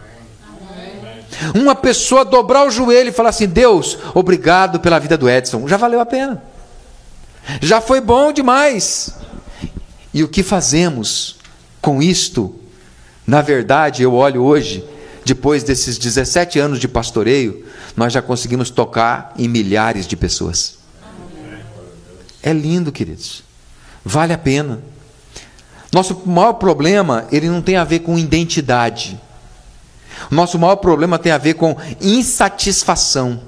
Uma 1.55 1.75
pessoa 1.75 2.25
dobrar 2.25 2.67
o 2.67 2.71
joelho 2.71 3.11
e 3.11 3.13
falar 3.13 3.31
assim: 3.31 3.47
Deus, 3.47 3.99
obrigado 4.15 4.81
pela 4.81 4.99
vida 4.99 5.17
do 5.17 5.29
Edson, 5.29 5.67
já 5.67 5.77
valeu 5.77 6.01
a 6.01 6.07
pena. 6.07 6.43
Já 7.61 7.81
foi 7.81 8.01
bom 8.01 8.33
demais. 8.33 9.15
E 10.13 10.23
o 10.23 10.29
que 10.29 10.43
fazemos 10.43 11.37
com 11.81 12.03
isto? 12.03 12.55
Na 13.27 13.43
verdade, 13.43 14.03
eu 14.03 14.15
olho 14.15 14.43
hoje, 14.43 14.85
depois 15.25 15.63
desses 15.63 15.99
17 15.99 16.59
anos 16.59 16.79
de 16.79 16.89
pastoreio, 16.89 17.65
nós 17.97 18.13
já 18.13 18.21
conseguimos 18.21 18.71
tocar 18.71 19.33
em 19.39 19.49
milhares 19.49 20.07
de 20.07 20.17
pessoas. 20.17 20.79
É 22.43 22.53
lindo, 22.53 22.93
queridos. 22.93 23.43
Vale 24.05 24.33
a 24.33 24.39
pena. 24.39 24.81
Nosso 25.93 26.23
maior 26.27 26.53
problema, 26.55 27.27
ele 27.33 27.49
não 27.49 27.63
tem 27.63 27.77
a 27.77 27.85
ver 27.85 28.01
com 28.01 28.19
identidade. 28.19 29.19
Nosso 30.31 30.59
maior 30.59 30.77
problema 30.77 31.19
tem 31.19 31.33
a 31.33 31.39
ver 31.39 31.55
com 31.55 31.77
insatisfação. 32.01 33.41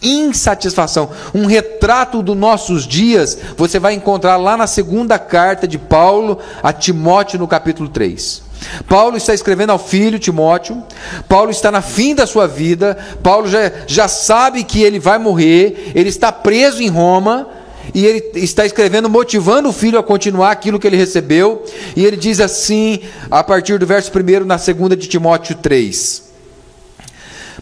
Insatisfação. 0.00 1.10
Um 1.34 1.46
retrato 1.46 2.22
dos 2.22 2.36
nossos 2.36 2.86
dias, 2.86 3.36
você 3.56 3.78
vai 3.78 3.94
encontrar 3.94 4.36
lá 4.36 4.56
na 4.56 4.66
segunda 4.66 5.18
carta 5.18 5.66
de 5.66 5.78
Paulo 5.78 6.38
a 6.62 6.72
Timóteo, 6.72 7.38
no 7.38 7.48
capítulo 7.48 7.88
3. 7.88 8.45
Paulo 8.88 9.16
está 9.16 9.34
escrevendo 9.34 9.70
ao 9.70 9.78
filho 9.78 10.18
Timóteo, 10.18 10.82
Paulo 11.28 11.50
está 11.50 11.70
na 11.70 11.82
fim 11.82 12.14
da 12.14 12.26
sua 12.26 12.46
vida, 12.46 12.96
Paulo 13.22 13.48
já, 13.48 13.70
já 13.86 14.08
sabe 14.08 14.64
que 14.64 14.82
ele 14.82 14.98
vai 14.98 15.18
morrer, 15.18 15.92
ele 15.94 16.08
está 16.08 16.32
preso 16.32 16.82
em 16.82 16.88
Roma, 16.88 17.48
e 17.94 18.04
ele 18.04 18.30
está 18.34 18.66
escrevendo, 18.66 19.08
motivando 19.08 19.68
o 19.68 19.72
filho 19.72 19.98
a 19.98 20.02
continuar 20.02 20.50
aquilo 20.50 20.78
que 20.78 20.86
ele 20.86 20.96
recebeu, 20.96 21.64
e 21.94 22.04
ele 22.04 22.16
diz 22.16 22.40
assim, 22.40 23.00
a 23.30 23.42
partir 23.44 23.78
do 23.78 23.86
verso 23.86 24.10
1 24.10 24.44
na 24.44 24.58
segunda 24.58 24.96
de 24.96 25.06
Timóteo 25.06 25.54
3: 25.54 26.24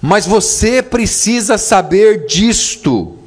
Mas 0.00 0.26
você 0.26 0.82
precisa 0.82 1.58
saber 1.58 2.26
disto. 2.26 3.18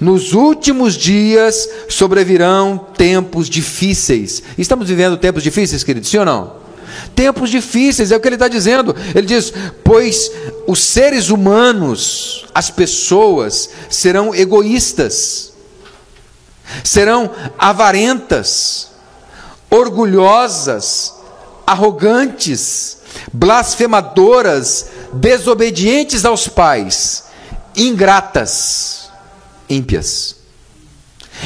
Nos 0.00 0.34
últimos 0.34 0.94
dias 0.94 1.68
sobrevirão 1.88 2.76
tempos 2.76 3.48
difíceis. 3.48 4.42
Estamos 4.58 4.88
vivendo 4.88 5.16
tempos 5.16 5.42
difíceis, 5.42 5.82
queridos, 5.82 6.10
sim 6.10 6.18
ou 6.18 6.24
não? 6.24 6.65
Tempos 7.16 7.48
difíceis, 7.48 8.12
é 8.12 8.16
o 8.16 8.20
que 8.20 8.28
ele 8.28 8.36
está 8.36 8.46
dizendo. 8.46 8.94
Ele 9.14 9.26
diz: 9.26 9.50
Pois 9.82 10.30
os 10.66 10.84
seres 10.84 11.30
humanos, 11.30 12.46
as 12.54 12.68
pessoas, 12.68 13.70
serão 13.88 14.34
egoístas, 14.34 15.54
serão 16.84 17.30
avarentas, 17.58 18.90
orgulhosas, 19.70 21.14
arrogantes, 21.66 22.98
blasfemadoras, 23.32 24.90
desobedientes 25.14 26.26
aos 26.26 26.46
pais, 26.46 27.24
ingratas, 27.74 29.08
ímpias. 29.70 30.36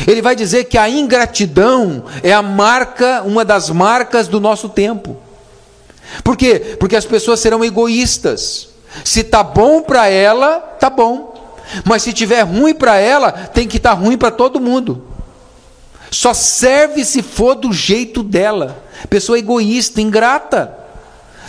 Ele 0.04 0.20
vai 0.20 0.34
dizer 0.34 0.64
que 0.64 0.76
a 0.76 0.90
ingratidão 0.90 2.04
é 2.24 2.32
a 2.32 2.42
marca, 2.42 3.22
uma 3.22 3.44
das 3.44 3.70
marcas 3.70 4.26
do 4.26 4.40
nosso 4.40 4.68
tempo. 4.68 5.29
Por 6.24 6.36
quê? 6.36 6.76
Porque 6.78 6.96
as 6.96 7.04
pessoas 7.04 7.40
serão 7.40 7.64
egoístas. 7.64 8.68
Se 9.04 9.22
tá 9.22 9.42
bom 9.42 9.82
para 9.82 10.08
ela, 10.08 10.58
tá 10.58 10.90
bom. 10.90 11.34
Mas 11.84 12.02
se 12.02 12.12
tiver 12.12 12.42
ruim 12.42 12.74
para 12.74 12.96
ela, 12.96 13.30
tem 13.32 13.66
que 13.68 13.76
estar 13.76 13.94
tá 13.94 14.00
ruim 14.00 14.18
para 14.18 14.30
todo 14.30 14.60
mundo. 14.60 15.06
Só 16.10 16.34
serve 16.34 17.04
se 17.04 17.22
for 17.22 17.54
do 17.54 17.72
jeito 17.72 18.22
dela. 18.22 18.82
Pessoa 19.08 19.38
egoísta, 19.38 20.00
ingrata. 20.00 20.76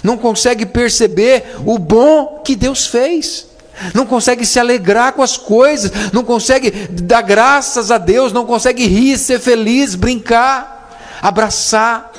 Não 0.03 0.17
consegue 0.17 0.65
perceber 0.65 1.55
o 1.65 1.79
bom 1.79 2.41
que 2.43 2.55
Deus 2.55 2.85
fez. 2.85 3.47
Não 3.95 4.05
consegue 4.05 4.45
se 4.45 4.59
alegrar 4.59 5.13
com 5.13 5.23
as 5.23 5.37
coisas, 5.37 5.91
não 6.13 6.23
consegue 6.23 6.69
dar 6.69 7.21
graças 7.21 7.89
a 7.89 7.97
Deus, 7.97 8.31
não 8.31 8.45
consegue 8.45 8.85
rir, 8.85 9.17
ser 9.17 9.39
feliz, 9.39 9.95
brincar, 9.95 11.19
abraçar, 11.19 12.11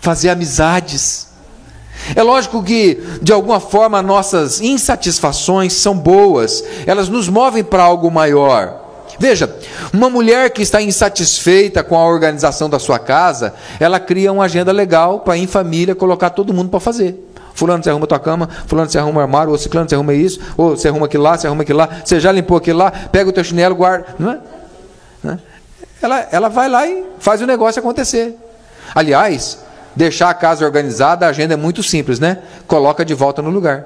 fazer 0.00 0.30
amizades. 0.30 1.28
É 2.14 2.22
lógico 2.22 2.62
que, 2.62 3.02
de 3.22 3.32
alguma 3.32 3.60
forma, 3.60 4.02
nossas 4.02 4.60
insatisfações 4.60 5.72
são 5.72 5.96
boas, 5.96 6.64
elas 6.86 7.08
nos 7.08 7.28
movem 7.28 7.62
para 7.62 7.82
algo 7.82 8.10
maior. 8.10 8.80
Veja, 9.18 9.54
uma 9.92 10.10
mulher 10.10 10.50
que 10.50 10.62
está 10.62 10.82
insatisfeita 10.82 11.82
com 11.82 11.96
a 11.96 12.04
organização 12.04 12.68
da 12.68 12.78
sua 12.78 12.98
casa, 12.98 13.54
ela 13.78 14.00
cria 14.00 14.32
uma 14.32 14.44
agenda 14.44 14.72
legal 14.72 15.20
para 15.20 15.36
em 15.36 15.46
família 15.46 15.94
colocar 15.94 16.30
todo 16.30 16.52
mundo 16.52 16.70
para 16.70 16.80
fazer. 16.80 17.28
Fulano, 17.54 17.84
você 17.84 17.90
arruma 17.90 18.06
tua 18.06 18.18
cama, 18.18 18.48
fulano, 18.66 18.90
você 18.90 18.98
arruma 18.98 19.20
o 19.20 19.22
armário, 19.22 19.52
ou 19.52 19.58
ciclano, 19.58 19.88
você 19.88 19.94
arruma 19.94 20.14
isso, 20.14 20.40
ou 20.56 20.70
você 20.76 20.88
arruma 20.88 21.06
aquilo 21.06 21.22
lá, 21.22 21.36
você 21.36 21.46
arruma 21.46 21.62
aquilo 21.62 21.78
lá, 21.78 21.88
você 22.04 22.18
já 22.18 22.32
limpou 22.32 22.56
aquilo 22.56 22.78
lá, 22.78 22.90
pega 22.90 23.28
o 23.28 23.32
teu 23.32 23.44
chinelo, 23.44 23.74
guarda. 23.74 24.06
Não 24.18 24.32
é? 24.32 24.38
Não 25.22 25.32
é? 25.34 25.38
Ela, 26.00 26.28
ela 26.32 26.48
vai 26.48 26.68
lá 26.68 26.86
e 26.86 27.04
faz 27.20 27.40
o 27.42 27.46
negócio 27.46 27.78
acontecer. 27.78 28.36
Aliás, 28.94 29.58
deixar 29.94 30.30
a 30.30 30.34
casa 30.34 30.64
organizada, 30.64 31.26
a 31.26 31.28
agenda 31.30 31.54
é 31.54 31.56
muito 31.56 31.82
simples, 31.82 32.18
né? 32.18 32.42
Coloca 32.66 33.04
de 33.04 33.14
volta 33.14 33.42
no 33.42 33.50
lugar. 33.50 33.84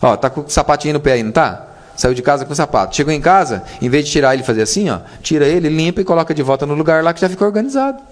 Ó, 0.00 0.16
tá 0.16 0.28
com 0.28 0.42
o 0.42 0.50
sapatinho 0.50 0.94
no 0.94 1.00
pé 1.00 1.12
aí, 1.12 1.22
não 1.22 1.32
tá? 1.32 1.68
Saiu 1.96 2.14
de 2.14 2.22
casa 2.22 2.44
com 2.44 2.52
o 2.52 2.56
sapato. 2.56 2.94
Chegou 2.94 3.12
em 3.12 3.20
casa, 3.20 3.62
em 3.80 3.88
vez 3.88 4.04
de 4.04 4.10
tirar 4.10 4.34
ele 4.34 4.42
e 4.42 4.46
fazer 4.46 4.62
assim, 4.62 4.90
ó, 4.90 5.00
tira 5.22 5.46
ele, 5.46 5.68
limpa 5.68 6.00
e 6.00 6.04
coloca 6.04 6.34
de 6.34 6.42
volta 6.42 6.66
no 6.66 6.74
lugar 6.74 7.02
lá 7.02 7.14
que 7.14 7.20
já 7.20 7.28
ficou 7.28 7.46
organizado. 7.46 8.02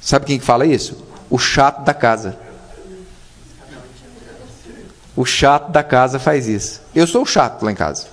Sabe 0.00 0.26
quem 0.26 0.38
que 0.38 0.44
fala 0.44 0.66
isso? 0.66 0.96
O 1.28 1.38
chato 1.38 1.84
da 1.84 1.94
casa. 1.94 2.36
O 5.16 5.24
chato 5.24 5.70
da 5.70 5.82
casa 5.82 6.18
faz 6.18 6.48
isso. 6.48 6.80
Eu 6.94 7.06
sou 7.06 7.22
o 7.22 7.26
chato 7.26 7.62
lá 7.62 7.70
em 7.70 7.74
casa. 7.74 8.06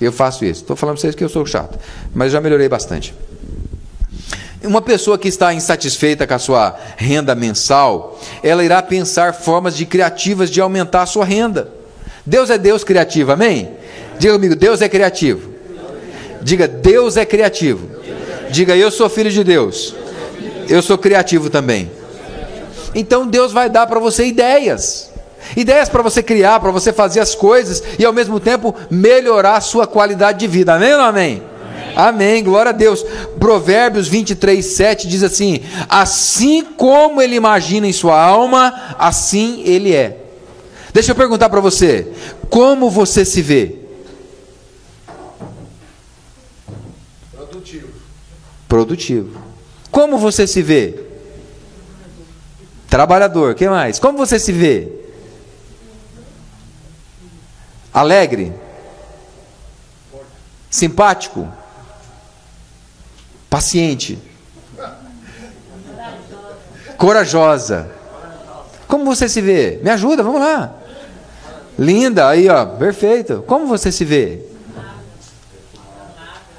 Eu 0.00 0.12
faço 0.12 0.44
isso. 0.44 0.62
Estou 0.62 0.76
falando 0.76 0.96
para 0.96 1.02
vocês 1.02 1.14
que 1.14 1.24
eu 1.24 1.28
sou 1.28 1.44
chato. 1.44 1.78
Mas 2.14 2.32
já 2.32 2.40
melhorei 2.40 2.68
bastante. 2.68 3.14
Uma 4.66 4.82
pessoa 4.82 5.16
que 5.16 5.28
está 5.28 5.54
insatisfeita 5.54 6.26
com 6.26 6.34
a 6.34 6.38
sua 6.38 6.76
renda 6.96 7.34
mensal, 7.34 8.18
ela 8.42 8.64
irá 8.64 8.82
pensar 8.82 9.32
formas 9.32 9.76
de 9.76 9.86
criativas 9.86 10.50
de 10.50 10.60
aumentar 10.60 11.02
a 11.02 11.06
sua 11.06 11.24
renda. 11.24 11.68
Deus 12.24 12.50
é 12.50 12.58
Deus 12.58 12.82
criativo, 12.82 13.32
amém? 13.32 13.70
Diga 14.18 14.32
comigo, 14.32 14.56
Deus 14.56 14.82
é 14.82 14.88
criativo. 14.88 15.54
Diga, 16.42 16.66
Deus 16.66 17.16
é 17.16 17.24
criativo. 17.24 17.88
Diga, 18.50 18.76
eu 18.76 18.90
sou 18.90 19.08
filho 19.08 19.30
de 19.30 19.44
Deus. 19.44 19.94
Eu 20.68 20.82
sou 20.82 20.98
criativo 20.98 21.48
também. 21.48 21.90
Então 22.94 23.26
Deus 23.26 23.52
vai 23.52 23.68
dar 23.68 23.86
para 23.86 24.00
você 24.00 24.26
ideias. 24.26 25.10
Ideias 25.56 25.88
para 25.88 26.02
você 26.02 26.22
criar, 26.22 26.58
para 26.58 26.70
você 26.70 26.92
fazer 26.92 27.20
as 27.20 27.34
coisas 27.34 27.82
e 27.98 28.04
ao 28.04 28.12
mesmo 28.12 28.40
tempo 28.40 28.74
melhorar 28.90 29.56
a 29.56 29.60
sua 29.60 29.86
qualidade 29.86 30.40
de 30.40 30.48
vida. 30.48 30.74
Amém 30.74 30.94
ou 30.94 31.00
amém? 31.00 31.42
Amém, 31.96 32.44
glória 32.44 32.68
a 32.68 32.72
Deus. 32.72 33.02
Provérbios 33.40 34.06
23, 34.06 34.62
7 34.62 35.08
diz 35.08 35.22
assim: 35.22 35.62
Assim 35.88 36.62
como 36.62 37.22
ele 37.22 37.34
imagina 37.34 37.86
em 37.86 37.92
sua 37.92 38.22
alma, 38.22 38.94
assim 38.98 39.62
ele 39.64 39.94
é. 39.94 40.18
Deixa 40.92 41.12
eu 41.12 41.16
perguntar 41.16 41.48
para 41.48 41.60
você: 41.60 42.12
como 42.50 42.90
você 42.90 43.24
se 43.24 43.40
vê? 43.40 43.76
Produtivo. 47.32 47.88
Produtivo. 48.68 49.40
Como 49.90 50.18
você 50.18 50.46
se 50.46 50.60
vê? 50.60 51.02
Trabalhador. 52.90 53.54
que 53.54 53.66
mais? 53.70 53.98
Como 53.98 54.18
você 54.18 54.38
se 54.38 54.52
vê? 54.52 54.92
Alegre? 57.90 58.52
Simpático? 60.68 61.48
Paciente? 63.48 64.18
Corajosa? 66.96 67.90
Como 68.86 69.04
você 69.04 69.28
se 69.28 69.40
vê? 69.40 69.80
Me 69.82 69.90
ajuda, 69.90 70.22
vamos 70.22 70.40
lá. 70.40 70.74
Linda, 71.78 72.28
aí 72.28 72.48
ó, 72.48 72.64
perfeito. 72.64 73.44
Como 73.46 73.66
você 73.66 73.92
se 73.92 74.04
vê? 74.04 74.42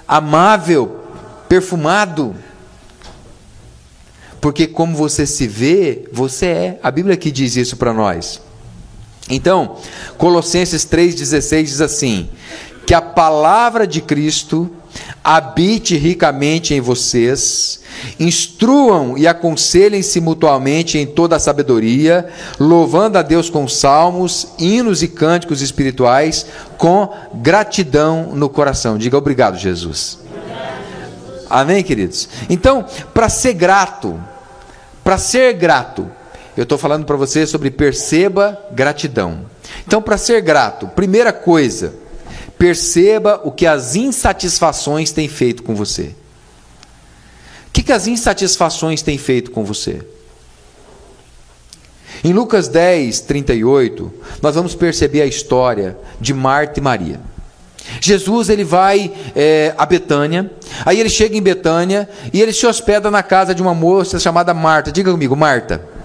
Amável, 0.07 1.03
perfumado. 1.49 2.35
Porque 4.39 4.67
como 4.67 4.95
você 4.95 5.25
se 5.25 5.47
vê, 5.47 6.07
você 6.11 6.45
é. 6.45 6.79
A 6.83 6.91
Bíblia 6.91 7.17
que 7.17 7.31
diz 7.31 7.55
isso 7.55 7.75
para 7.77 7.93
nós. 7.93 8.41
Então, 9.29 9.77
Colossenses 10.17 10.85
3,16 10.85 11.63
diz 11.63 11.81
assim: 11.81 12.29
que 12.85 12.93
a 12.93 13.01
palavra 13.01 13.85
de 13.85 13.99
Cristo 14.01 14.71
habite 15.29 15.97
ricamente 15.97 16.73
em 16.73 16.79
vocês, 16.79 17.81
instruam 18.17 19.17
e 19.17 19.27
aconselhem-se 19.27 20.21
mutuamente 20.21 20.97
em 20.97 21.05
toda 21.05 21.35
a 21.35 21.39
sabedoria, 21.39 22.29
louvando 22.57 23.17
a 23.17 23.21
Deus 23.21 23.49
com 23.49 23.67
salmos, 23.67 24.47
hinos 24.57 25.03
e 25.03 25.07
cânticos 25.09 25.61
espirituais, 25.61 26.45
com 26.77 27.09
gratidão 27.33 28.31
no 28.35 28.47
coração. 28.47 28.97
Diga 28.97 29.17
obrigado, 29.17 29.57
Jesus. 29.57 30.17
Amém, 31.49 31.83
queridos? 31.83 32.29
Então, 32.49 32.85
para 33.13 33.27
ser 33.27 33.51
grato, 33.51 34.17
para 35.03 35.17
ser 35.17 35.51
grato, 35.55 36.09
eu 36.55 36.63
estou 36.63 36.77
falando 36.77 37.05
para 37.05 37.17
você 37.17 37.45
sobre 37.45 37.69
perceba 37.69 38.57
gratidão. 38.71 39.41
Então, 39.85 40.01
para 40.01 40.17
ser 40.17 40.39
grato, 40.39 40.87
primeira 40.87 41.33
coisa, 41.33 42.06
Perceba 42.57 43.41
o 43.43 43.51
que 43.51 43.65
as 43.65 43.95
insatisfações 43.95 45.11
têm 45.11 45.27
feito 45.27 45.63
com 45.63 45.75
você. 45.75 46.15
O 47.67 47.71
que, 47.71 47.83
que 47.83 47.91
as 47.91 48.07
insatisfações 48.07 49.01
têm 49.01 49.17
feito 49.17 49.51
com 49.51 49.63
você? 49.63 50.01
Em 52.23 52.33
Lucas 52.33 52.67
10, 52.67 53.21
38, 53.21 54.11
nós 54.41 54.55
vamos 54.55 54.73
perceber 54.73 55.21
a 55.21 55.25
história 55.25 55.97
de 56.19 56.33
Marta 56.33 56.79
e 56.79 56.83
Maria. 56.83 57.19
Jesus 58.01 58.49
ele 58.49 58.63
vai 58.63 59.13
é, 59.35 59.73
a 59.77 59.85
Betânia, 59.85 60.51
aí 60.85 60.99
ele 60.99 61.09
chega 61.09 61.37
em 61.37 61.41
Betânia 61.41 62.09
e 62.33 62.41
ele 62.41 62.51
se 62.51 62.65
hospeda 62.65 63.09
na 63.09 63.23
casa 63.23 63.53
de 63.53 63.61
uma 63.61 63.73
moça 63.73 64.19
chamada 64.19 64.53
Marta. 64.53 64.91
Diga 64.91 65.11
comigo, 65.11 65.35
Marta. 65.35 65.96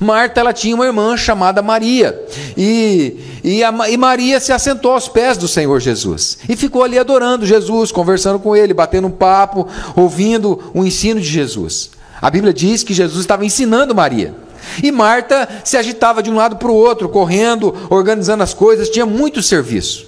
Marta 0.00 0.40
ela 0.40 0.52
tinha 0.52 0.74
uma 0.74 0.86
irmã 0.86 1.16
chamada 1.16 1.62
Maria 1.62 2.20
e, 2.56 3.16
e, 3.42 3.64
a, 3.64 3.72
e, 3.88 3.96
Maria 3.96 4.40
se 4.40 4.52
assentou 4.52 4.92
aos 4.92 5.08
pés 5.08 5.36
do 5.36 5.48
Senhor 5.48 5.80
Jesus 5.80 6.38
e 6.48 6.56
ficou 6.56 6.82
ali 6.82 6.98
adorando 6.98 7.46
Jesus, 7.46 7.92
conversando 7.92 8.38
com 8.38 8.54
ele, 8.54 8.74
batendo 8.74 9.08
um 9.08 9.12
papo, 9.12 9.68
ouvindo 9.94 10.70
o 10.74 10.84
ensino 10.84 11.20
de 11.20 11.28
Jesus. 11.28 11.90
A 12.20 12.30
Bíblia 12.30 12.52
diz 12.52 12.82
que 12.82 12.94
Jesus 12.94 13.20
estava 13.20 13.44
ensinando 13.44 13.94
Maria. 13.94 14.34
E 14.82 14.90
Marta 14.90 15.48
se 15.64 15.76
agitava 15.76 16.22
de 16.22 16.30
um 16.30 16.36
lado 16.36 16.56
para 16.56 16.68
o 16.68 16.74
outro, 16.74 17.08
correndo, 17.08 17.74
organizando 17.88 18.42
as 18.42 18.52
coisas, 18.52 18.90
tinha 18.90 19.06
muito 19.06 19.42
serviço. 19.42 20.06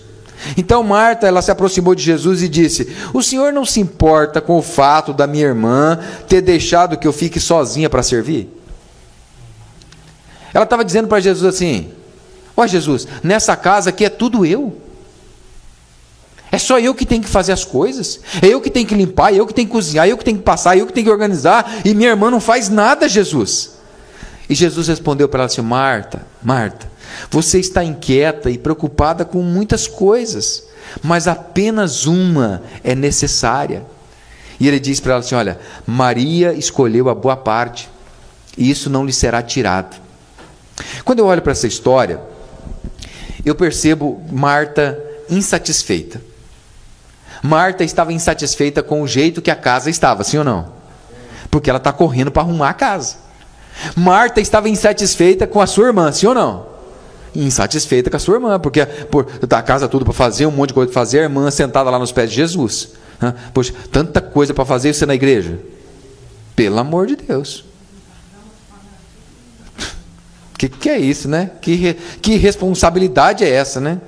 Então 0.57 0.83
Marta, 0.83 1.27
ela 1.27 1.43
se 1.43 1.51
aproximou 1.51 1.95
de 1.95 2.03
Jesus 2.03 2.43
e 2.43 2.49
disse: 2.49 2.89
"O 3.13 3.23
Senhor 3.23 3.53
não 3.53 3.65
se 3.65 3.81
importa 3.81 4.41
com 4.41 4.59
o 4.59 4.63
fato 4.63 5.13
da 5.13 5.27
minha 5.27 5.47
irmã 5.47 5.99
ter 6.27 6.41
deixado 6.41 6.97
que 6.97 7.07
eu 7.07 7.13
fique 7.13 7.39
sozinha 7.39 7.91
para 7.91 8.03
servir?" 8.03 8.60
Ela 10.53 10.65
estava 10.65 10.85
dizendo 10.85 11.09
para 11.09 11.21
Jesus 11.21 11.55
assim: 11.55 11.93
Ó 12.57 12.67
Jesus, 12.67 13.07
nessa 13.23 13.57
casa 13.57 13.91
aqui 13.91 14.05
é 14.05 14.11
tudo 14.11 14.45
eu. 14.45 14.77
É 16.53 16.59
só 16.59 16.81
eu 16.81 16.95
que 16.95 17.07
tenho 17.07 17.23
que 17.23 17.29
fazer 17.29 17.53
as 17.53 17.65
coisas. 17.65 18.21
É 18.43 18.49
eu 18.49 18.61
que 18.61 18.71
tenho 18.71 18.87
que 18.87 18.95
limpar, 18.95 19.33
é 19.33 19.37
eu 19.37 19.47
que 19.47 19.55
tenho 19.55 19.69
que 19.69 19.73
cozinhar, 19.73 20.07
é 20.07 20.13
eu 20.13 20.19
que 20.19 20.25
tenho 20.25 20.39
que 20.39 20.43
passar, 20.43 20.77
é 20.77 20.81
eu 20.81 20.87
que 20.87 20.93
tenho 20.93 21.07
que 21.07 21.13
organizar. 21.13 21.81
E 21.85 21.95
minha 21.95 22.11
irmã 22.11 22.31
não 22.31 22.41
faz 22.41 22.69
nada, 22.69 23.09
Jesus. 23.09 23.79
E 24.49 24.55
Jesus 24.55 24.89
respondeu 24.89 25.29
para 25.29 25.41
ela 25.41 25.47
assim: 25.47 25.63
Marta, 25.63 26.27
Marta, 26.43 26.91
você 27.31 27.61
está 27.61 27.85
inquieta 27.85 28.51
e 28.51 28.59
preocupada 28.59 29.25
com 29.25 29.43
muitas 29.43 29.87
coisas, 29.87 30.65
mas 31.03 31.29
apenas 31.29 32.07
uma 32.07 32.63
é 32.83 32.95
necessária. 32.95 33.85
E 34.59 34.67
ele 34.67 34.81
diz 34.81 34.99
para 34.99 35.13
ela 35.13 35.21
assim: 35.21 35.37
Olha, 35.37 35.59
Maria 35.87 36.53
escolheu 36.53 37.09
a 37.09 37.15
boa 37.15 37.37
parte, 37.37 37.89
e 38.59 38.69
isso 38.69 38.91
não 38.91 39.07
lhe 39.07 39.13
será 39.13 39.41
tirado. 39.41 40.10
Quando 41.05 41.21
eu 41.21 41.27
olho 41.27 41.43
para 41.43 41.53
essa 41.53 41.67
história, 41.67 42.21
eu 43.45 43.55
percebo 43.55 44.23
Marta 44.31 44.99
insatisfeita. 45.29 46.21
Marta 47.43 47.83
estava 47.85 48.13
insatisfeita 48.13 48.83
com 48.83 49.03
o 49.03 49.09
jeito 49.09 49.41
que 49.41 49.51
a 49.51 49.57
casa 49.57 49.89
estava, 49.89 50.23
sim 50.25 50.39
ou 50.39 50.45
não? 50.45 50.73
Porque 51.51 51.71
ela 51.71 51.79
está 51.79 51.93
correndo 51.93 52.31
para 52.31 52.43
arrumar 52.43 52.71
a 52.71 52.75
casa. 52.75 53.17
Marta 53.97 54.41
estava 54.41 54.69
insatisfeita 54.69 55.47
com 55.47 55.61
a 55.61 55.67
sua 55.67 55.87
irmã, 55.87 56.13
sim 56.13 56.27
ou 56.27 56.35
não? 56.35 56.67
Insatisfeita 57.35 58.11
com 58.11 58.17
a 58.17 58.21
sua 58.21 58.35
irmã, 58.35 58.61
porque 58.61 58.85
por, 58.85 59.25
tá 59.25 59.59
a 59.59 59.63
casa 59.63 59.89
tudo 59.89 60.05
para 60.05 60.13
fazer, 60.13 60.47
um 60.47 60.51
monte 60.51 60.69
de 60.69 60.75
coisa 60.75 60.93
para 60.93 61.01
fazer, 61.01 61.21
a 61.21 61.23
irmã 61.23 61.51
sentada 61.51 61.89
lá 61.89 61.99
nos 61.99 62.13
pés 62.13 62.29
de 62.29 62.37
Jesus. 62.37 62.91
Poxa, 63.55 63.73
tanta 63.91 64.21
coisa 64.21 64.53
para 64.53 64.65
fazer 64.65 64.93
você 64.93 65.07
na 65.07 65.15
igreja. 65.15 65.59
Pelo 66.55 66.79
amor 66.79 67.07
de 67.07 67.17
Deus 67.17 67.70
que, 70.61 70.69
que 70.69 70.91
é 70.91 70.99
isso, 70.99 71.27
né? 71.27 71.53
Que, 71.63 71.95
que 72.21 72.37
responsabilidade 72.37 73.43
é 73.45 73.49
essa, 73.49 73.81
né? 73.81 73.99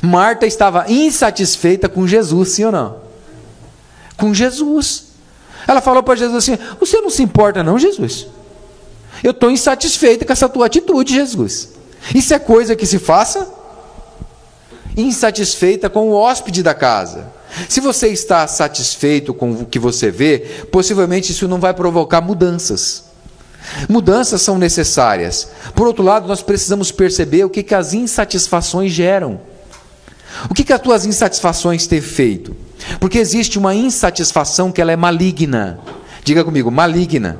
Marta 0.00 0.46
estava 0.46 0.90
insatisfeita 0.90 1.88
com 1.88 2.06
Jesus, 2.06 2.48
sim 2.50 2.64
ou 2.64 2.72
não? 2.72 2.96
Com 4.16 4.32
Jesus. 4.32 5.08
Ela 5.68 5.82
falou 5.82 6.02
para 6.02 6.16
Jesus 6.16 6.36
assim: 6.36 6.58
Você 6.80 7.00
não 7.02 7.10
se 7.10 7.22
importa, 7.22 7.62
não, 7.62 7.78
Jesus? 7.78 8.26
Eu 9.22 9.32
estou 9.32 9.50
insatisfeito 9.50 10.24
com 10.24 10.32
essa 10.32 10.48
tua 10.48 10.66
atitude, 10.66 11.14
Jesus. 11.14 11.68
Isso 12.14 12.32
é 12.32 12.38
coisa 12.38 12.74
que 12.74 12.86
se 12.86 12.98
faça? 12.98 13.46
Insatisfeita 14.96 15.90
com 15.90 16.08
o 16.08 16.14
hóspede 16.14 16.62
da 16.62 16.74
casa. 16.74 17.30
Se 17.68 17.80
você 17.80 18.08
está 18.08 18.46
satisfeito 18.46 19.34
com 19.34 19.52
o 19.52 19.66
que 19.66 19.78
você 19.78 20.10
vê, 20.10 20.38
possivelmente 20.72 21.32
isso 21.32 21.46
não 21.46 21.60
vai 21.60 21.74
provocar 21.74 22.20
mudanças. 22.20 23.04
Mudanças 23.88 24.42
são 24.42 24.58
necessárias. 24.58 25.48
Por 25.74 25.86
outro 25.86 26.04
lado, 26.04 26.28
nós 26.28 26.42
precisamos 26.42 26.90
perceber 26.90 27.44
o 27.44 27.50
que, 27.50 27.62
que 27.62 27.74
as 27.74 27.92
insatisfações 27.94 28.92
geram. 28.92 29.40
O 30.50 30.54
que, 30.54 30.64
que 30.64 30.72
as 30.72 30.80
tuas 30.80 31.06
insatisfações 31.06 31.86
têm 31.86 32.00
feito? 32.00 32.54
Porque 33.00 33.18
existe 33.18 33.58
uma 33.58 33.74
insatisfação 33.74 34.70
que 34.70 34.80
ela 34.80 34.92
é 34.92 34.96
maligna. 34.96 35.78
Diga 36.24 36.44
comigo, 36.44 36.70
maligna. 36.70 37.38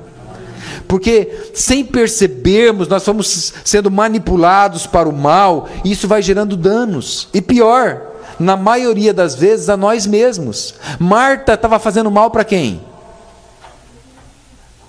Porque 0.86 1.50
sem 1.54 1.84
percebermos, 1.84 2.88
nós 2.88 3.04
vamos 3.04 3.54
sendo 3.64 3.90
manipulados 3.90 4.86
para 4.86 5.08
o 5.08 5.12
mal, 5.12 5.68
e 5.84 5.92
isso 5.92 6.06
vai 6.06 6.22
gerando 6.22 6.56
danos. 6.56 7.28
E 7.34 7.40
pior, 7.40 8.02
na 8.38 8.56
maioria 8.56 9.12
das 9.12 9.34
vezes, 9.34 9.68
a 9.68 9.76
nós 9.76 10.06
mesmos. 10.06 10.74
Marta 10.98 11.54
estava 11.54 11.78
fazendo 11.78 12.10
mal 12.10 12.30
para 12.30 12.44
quem? 12.44 12.80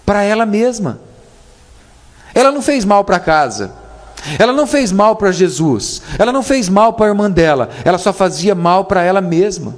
Para 0.06 0.24
ela 0.24 0.46
mesma. 0.46 1.07
Ela 2.38 2.52
não 2.52 2.62
fez 2.62 2.86
mal 2.86 3.04
para 3.04 3.20
casa. 3.20 3.72
Ela 4.38 4.54
não 4.54 4.68
fez 4.68 4.92
mal 4.92 5.16
para 5.16 5.32
Jesus. 5.32 6.04
Ela 6.20 6.32
não 6.32 6.44
fez 6.44 6.70
mal 6.70 6.94
para 6.94 7.08
a 7.08 7.10
irmã 7.10 7.32
dela. 7.32 7.70
Ela 7.84 7.98
só 7.98 8.14
fazia 8.14 8.54
mal 8.54 8.86
para 8.86 9.02
ela 9.02 9.22
mesma. 9.22 9.74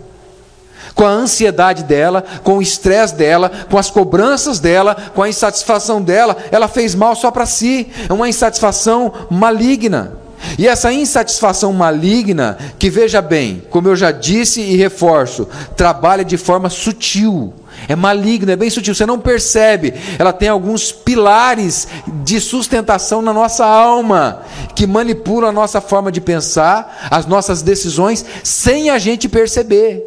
Com 0.93 1.05
a 1.05 1.09
ansiedade 1.09 1.85
dela, 1.85 2.21
com 2.43 2.57
o 2.57 2.61
estresse 2.61 3.15
dela, 3.15 3.49
com 3.71 3.77
as 3.77 3.89
cobranças 3.89 4.59
dela, 4.59 4.93
com 5.15 5.23
a 5.23 5.29
insatisfação 5.29 6.01
dela, 6.01 6.35
ela 6.51 6.67
fez 6.67 6.93
mal 6.93 7.15
só 7.15 7.31
para 7.31 7.45
si. 7.45 7.87
É 8.09 8.11
uma 8.11 8.27
insatisfação 8.27 9.13
maligna. 9.29 10.17
E 10.57 10.67
essa 10.67 10.91
insatisfação 10.91 11.71
maligna, 11.71 12.57
que 12.77 12.89
veja 12.89 13.21
bem, 13.21 13.63
como 13.69 13.87
eu 13.87 13.95
já 13.95 14.11
disse 14.11 14.59
e 14.59 14.75
reforço, 14.75 15.47
trabalha 15.77 16.25
de 16.25 16.35
forma 16.35 16.69
sutil, 16.69 17.53
é 17.87 17.95
maligna, 17.95 18.51
é 18.51 18.55
bem 18.55 18.69
sutil, 18.69 18.93
você 18.93 19.05
não 19.05 19.19
percebe. 19.19 19.93
Ela 20.17 20.33
tem 20.33 20.49
alguns 20.49 20.91
pilares 20.91 21.87
de 22.23 22.39
sustentação 22.39 23.21
na 23.21 23.33
nossa 23.33 23.65
alma, 23.65 24.43
que 24.75 24.85
manipulam 24.85 25.49
a 25.49 25.53
nossa 25.53 25.81
forma 25.81 26.11
de 26.11 26.21
pensar, 26.21 27.07
as 27.09 27.25
nossas 27.25 27.61
decisões, 27.61 28.25
sem 28.43 28.89
a 28.89 28.97
gente 28.97 29.27
perceber. 29.27 30.03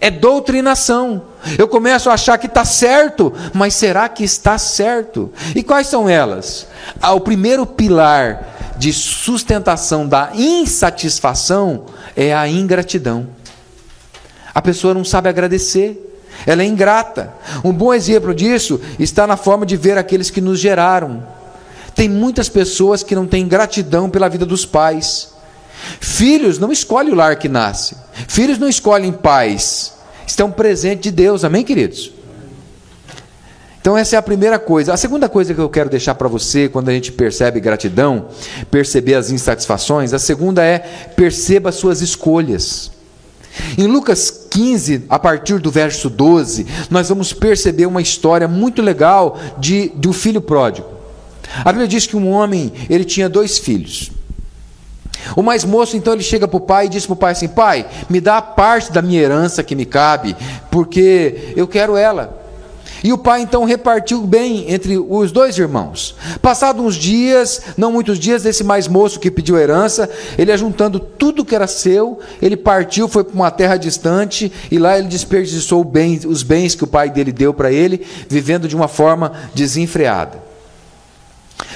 É 0.00 0.10
doutrinação. 0.10 1.22
Eu 1.58 1.68
começo 1.68 2.08
a 2.08 2.14
achar 2.14 2.38
que 2.38 2.46
está 2.46 2.64
certo, 2.64 3.32
mas 3.52 3.74
será 3.74 4.08
que 4.08 4.24
está 4.24 4.56
certo? 4.56 5.30
E 5.54 5.62
quais 5.62 5.86
são 5.86 6.08
elas? 6.08 6.66
Ah, 7.00 7.12
o 7.12 7.20
primeiro 7.20 7.66
pilar 7.66 8.74
de 8.78 8.92
sustentação 8.92 10.06
da 10.08 10.30
insatisfação 10.34 11.86
é 12.16 12.34
a 12.34 12.48
ingratidão. 12.48 13.28
A 14.54 14.60
pessoa 14.60 14.94
não 14.94 15.04
sabe 15.04 15.28
agradecer, 15.28 16.11
ela 16.46 16.62
é 16.62 16.66
ingrata. 16.66 17.32
Um 17.64 17.72
bom 17.72 17.92
exemplo 17.92 18.34
disso 18.34 18.80
está 18.98 19.26
na 19.26 19.36
forma 19.36 19.64
de 19.64 19.76
ver 19.76 19.98
aqueles 19.98 20.30
que 20.30 20.40
nos 20.40 20.58
geraram. 20.58 21.22
Tem 21.94 22.08
muitas 22.08 22.48
pessoas 22.48 23.02
que 23.02 23.14
não 23.14 23.26
têm 23.26 23.46
gratidão 23.46 24.08
pela 24.08 24.28
vida 24.28 24.46
dos 24.46 24.64
pais. 24.64 25.32
Filhos 26.00 26.58
não 26.58 26.72
escolhem 26.72 27.12
o 27.12 27.16
lar 27.16 27.36
que 27.36 27.48
nasce. 27.48 27.96
Filhos 28.28 28.58
não 28.58 28.68
escolhem 28.68 29.12
pais. 29.12 29.94
Estão 30.26 30.50
presentes 30.50 31.02
de 31.02 31.10
Deus, 31.10 31.44
amém, 31.44 31.64
queridos? 31.64 32.12
Então, 33.80 33.98
essa 33.98 34.14
é 34.14 34.18
a 34.18 34.22
primeira 34.22 34.60
coisa. 34.60 34.94
A 34.94 34.96
segunda 34.96 35.28
coisa 35.28 35.52
que 35.52 35.60
eu 35.60 35.68
quero 35.68 35.90
deixar 35.90 36.14
para 36.14 36.28
você, 36.28 36.68
quando 36.68 36.88
a 36.88 36.92
gente 36.92 37.10
percebe 37.10 37.58
gratidão, 37.58 38.28
perceber 38.70 39.14
as 39.14 39.28
insatisfações, 39.28 40.14
a 40.14 40.20
segunda 40.20 40.64
é 40.64 40.78
perceba 41.16 41.72
suas 41.72 42.00
escolhas. 42.00 42.91
Em 43.76 43.86
Lucas 43.86 44.30
15, 44.50 45.04
a 45.08 45.18
partir 45.18 45.58
do 45.58 45.70
verso 45.70 46.08
12, 46.08 46.66
nós 46.90 47.08
vamos 47.08 47.32
perceber 47.32 47.86
uma 47.86 48.02
história 48.02 48.48
muito 48.48 48.82
legal 48.82 49.38
de, 49.58 49.90
do 49.94 50.12
filho 50.12 50.40
pródigo. 50.40 50.88
A 51.64 51.70
Bíblia 51.70 51.88
diz 51.88 52.06
que 52.06 52.16
um 52.16 52.30
homem, 52.30 52.72
ele 52.88 53.04
tinha 53.04 53.28
dois 53.28 53.58
filhos. 53.58 54.10
O 55.36 55.42
mais 55.42 55.64
moço, 55.64 55.96
então, 55.96 56.12
ele 56.14 56.22
chega 56.22 56.48
para 56.48 56.56
o 56.56 56.60
pai 56.60 56.86
e 56.86 56.88
diz 56.88 57.06
para 57.06 57.12
o 57.12 57.16
pai 57.16 57.32
assim: 57.32 57.48
Pai, 57.48 57.86
me 58.08 58.20
dá 58.20 58.38
a 58.38 58.42
parte 58.42 58.90
da 58.90 59.00
minha 59.00 59.20
herança 59.20 59.62
que 59.62 59.74
me 59.74 59.84
cabe, 59.84 60.34
porque 60.70 61.52
eu 61.56 61.68
quero 61.68 61.96
ela. 61.96 62.41
E 63.04 63.12
o 63.12 63.18
pai 63.18 63.42
então 63.42 63.64
repartiu 63.64 64.22
bem 64.22 64.70
entre 64.72 64.96
os 64.96 65.32
dois 65.32 65.58
irmãos. 65.58 66.14
Passados 66.40 66.84
uns 66.84 66.94
dias, 66.94 67.60
não 67.76 67.90
muitos 67.90 68.18
dias, 68.18 68.42
desse 68.42 68.62
mais 68.62 68.86
moço 68.86 69.18
que 69.18 69.30
pediu 69.30 69.58
herança, 69.58 70.08
ele 70.38 70.52
ajuntando 70.52 71.00
tudo 71.00 71.44
que 71.44 71.54
era 71.54 71.66
seu, 71.66 72.20
ele 72.40 72.56
partiu, 72.56 73.08
foi 73.08 73.24
para 73.24 73.34
uma 73.34 73.50
terra 73.50 73.76
distante 73.76 74.52
e 74.70 74.78
lá 74.78 74.96
ele 74.98 75.08
desperdiçou 75.08 75.82
bem, 75.82 76.20
os 76.26 76.42
bens 76.42 76.74
que 76.74 76.84
o 76.84 76.86
pai 76.86 77.10
dele 77.10 77.32
deu 77.32 77.52
para 77.52 77.72
ele, 77.72 78.06
vivendo 78.28 78.68
de 78.68 78.76
uma 78.76 78.88
forma 78.88 79.32
desenfreada. 79.52 80.38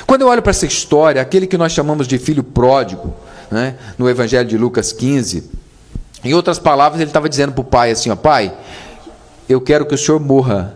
Quando 0.06 0.22
eu 0.22 0.28
olho 0.28 0.42
para 0.42 0.50
essa 0.50 0.66
história, 0.66 1.20
aquele 1.20 1.46
que 1.46 1.58
nós 1.58 1.72
chamamos 1.72 2.06
de 2.06 2.18
filho 2.18 2.44
pródigo, 2.44 3.12
né, 3.50 3.74
no 3.98 4.08
Evangelho 4.08 4.48
de 4.48 4.56
Lucas 4.56 4.92
15, 4.92 5.50
em 6.24 6.34
outras 6.34 6.58
palavras, 6.58 7.00
ele 7.00 7.10
estava 7.10 7.28
dizendo 7.28 7.52
para 7.52 7.60
o 7.60 7.64
pai 7.64 7.90
assim: 7.90 8.10
ó, 8.10 8.16
Pai, 8.16 8.52
eu 9.48 9.60
quero 9.60 9.86
que 9.86 9.94
o 9.94 9.98
senhor 9.98 10.20
morra 10.20 10.74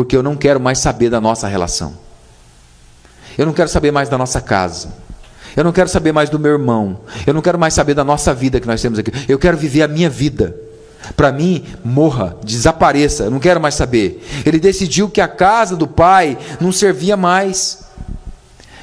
porque 0.00 0.16
eu 0.16 0.22
não 0.22 0.34
quero 0.34 0.58
mais 0.58 0.78
saber 0.78 1.10
da 1.10 1.20
nossa 1.20 1.46
relação. 1.46 1.92
Eu 3.36 3.44
não 3.44 3.52
quero 3.52 3.68
saber 3.68 3.90
mais 3.90 4.08
da 4.08 4.16
nossa 4.16 4.40
casa. 4.40 4.94
Eu 5.54 5.62
não 5.62 5.72
quero 5.72 5.90
saber 5.90 6.10
mais 6.10 6.30
do 6.30 6.38
meu 6.38 6.52
irmão. 6.52 7.00
Eu 7.26 7.34
não 7.34 7.42
quero 7.42 7.58
mais 7.58 7.74
saber 7.74 7.92
da 7.92 8.02
nossa 8.02 8.32
vida 8.32 8.58
que 8.58 8.66
nós 8.66 8.80
temos 8.80 8.98
aqui. 8.98 9.12
Eu 9.28 9.38
quero 9.38 9.58
viver 9.58 9.82
a 9.82 9.88
minha 9.88 10.08
vida. 10.08 10.56
Para 11.14 11.30
mim, 11.30 11.66
morra, 11.84 12.34
desapareça. 12.42 13.24
Eu 13.24 13.30
não 13.30 13.38
quero 13.38 13.60
mais 13.60 13.74
saber. 13.74 14.26
Ele 14.46 14.58
decidiu 14.58 15.06
que 15.10 15.20
a 15.20 15.28
casa 15.28 15.76
do 15.76 15.86
pai 15.86 16.38
não 16.58 16.72
servia 16.72 17.14
mais. 17.14 17.80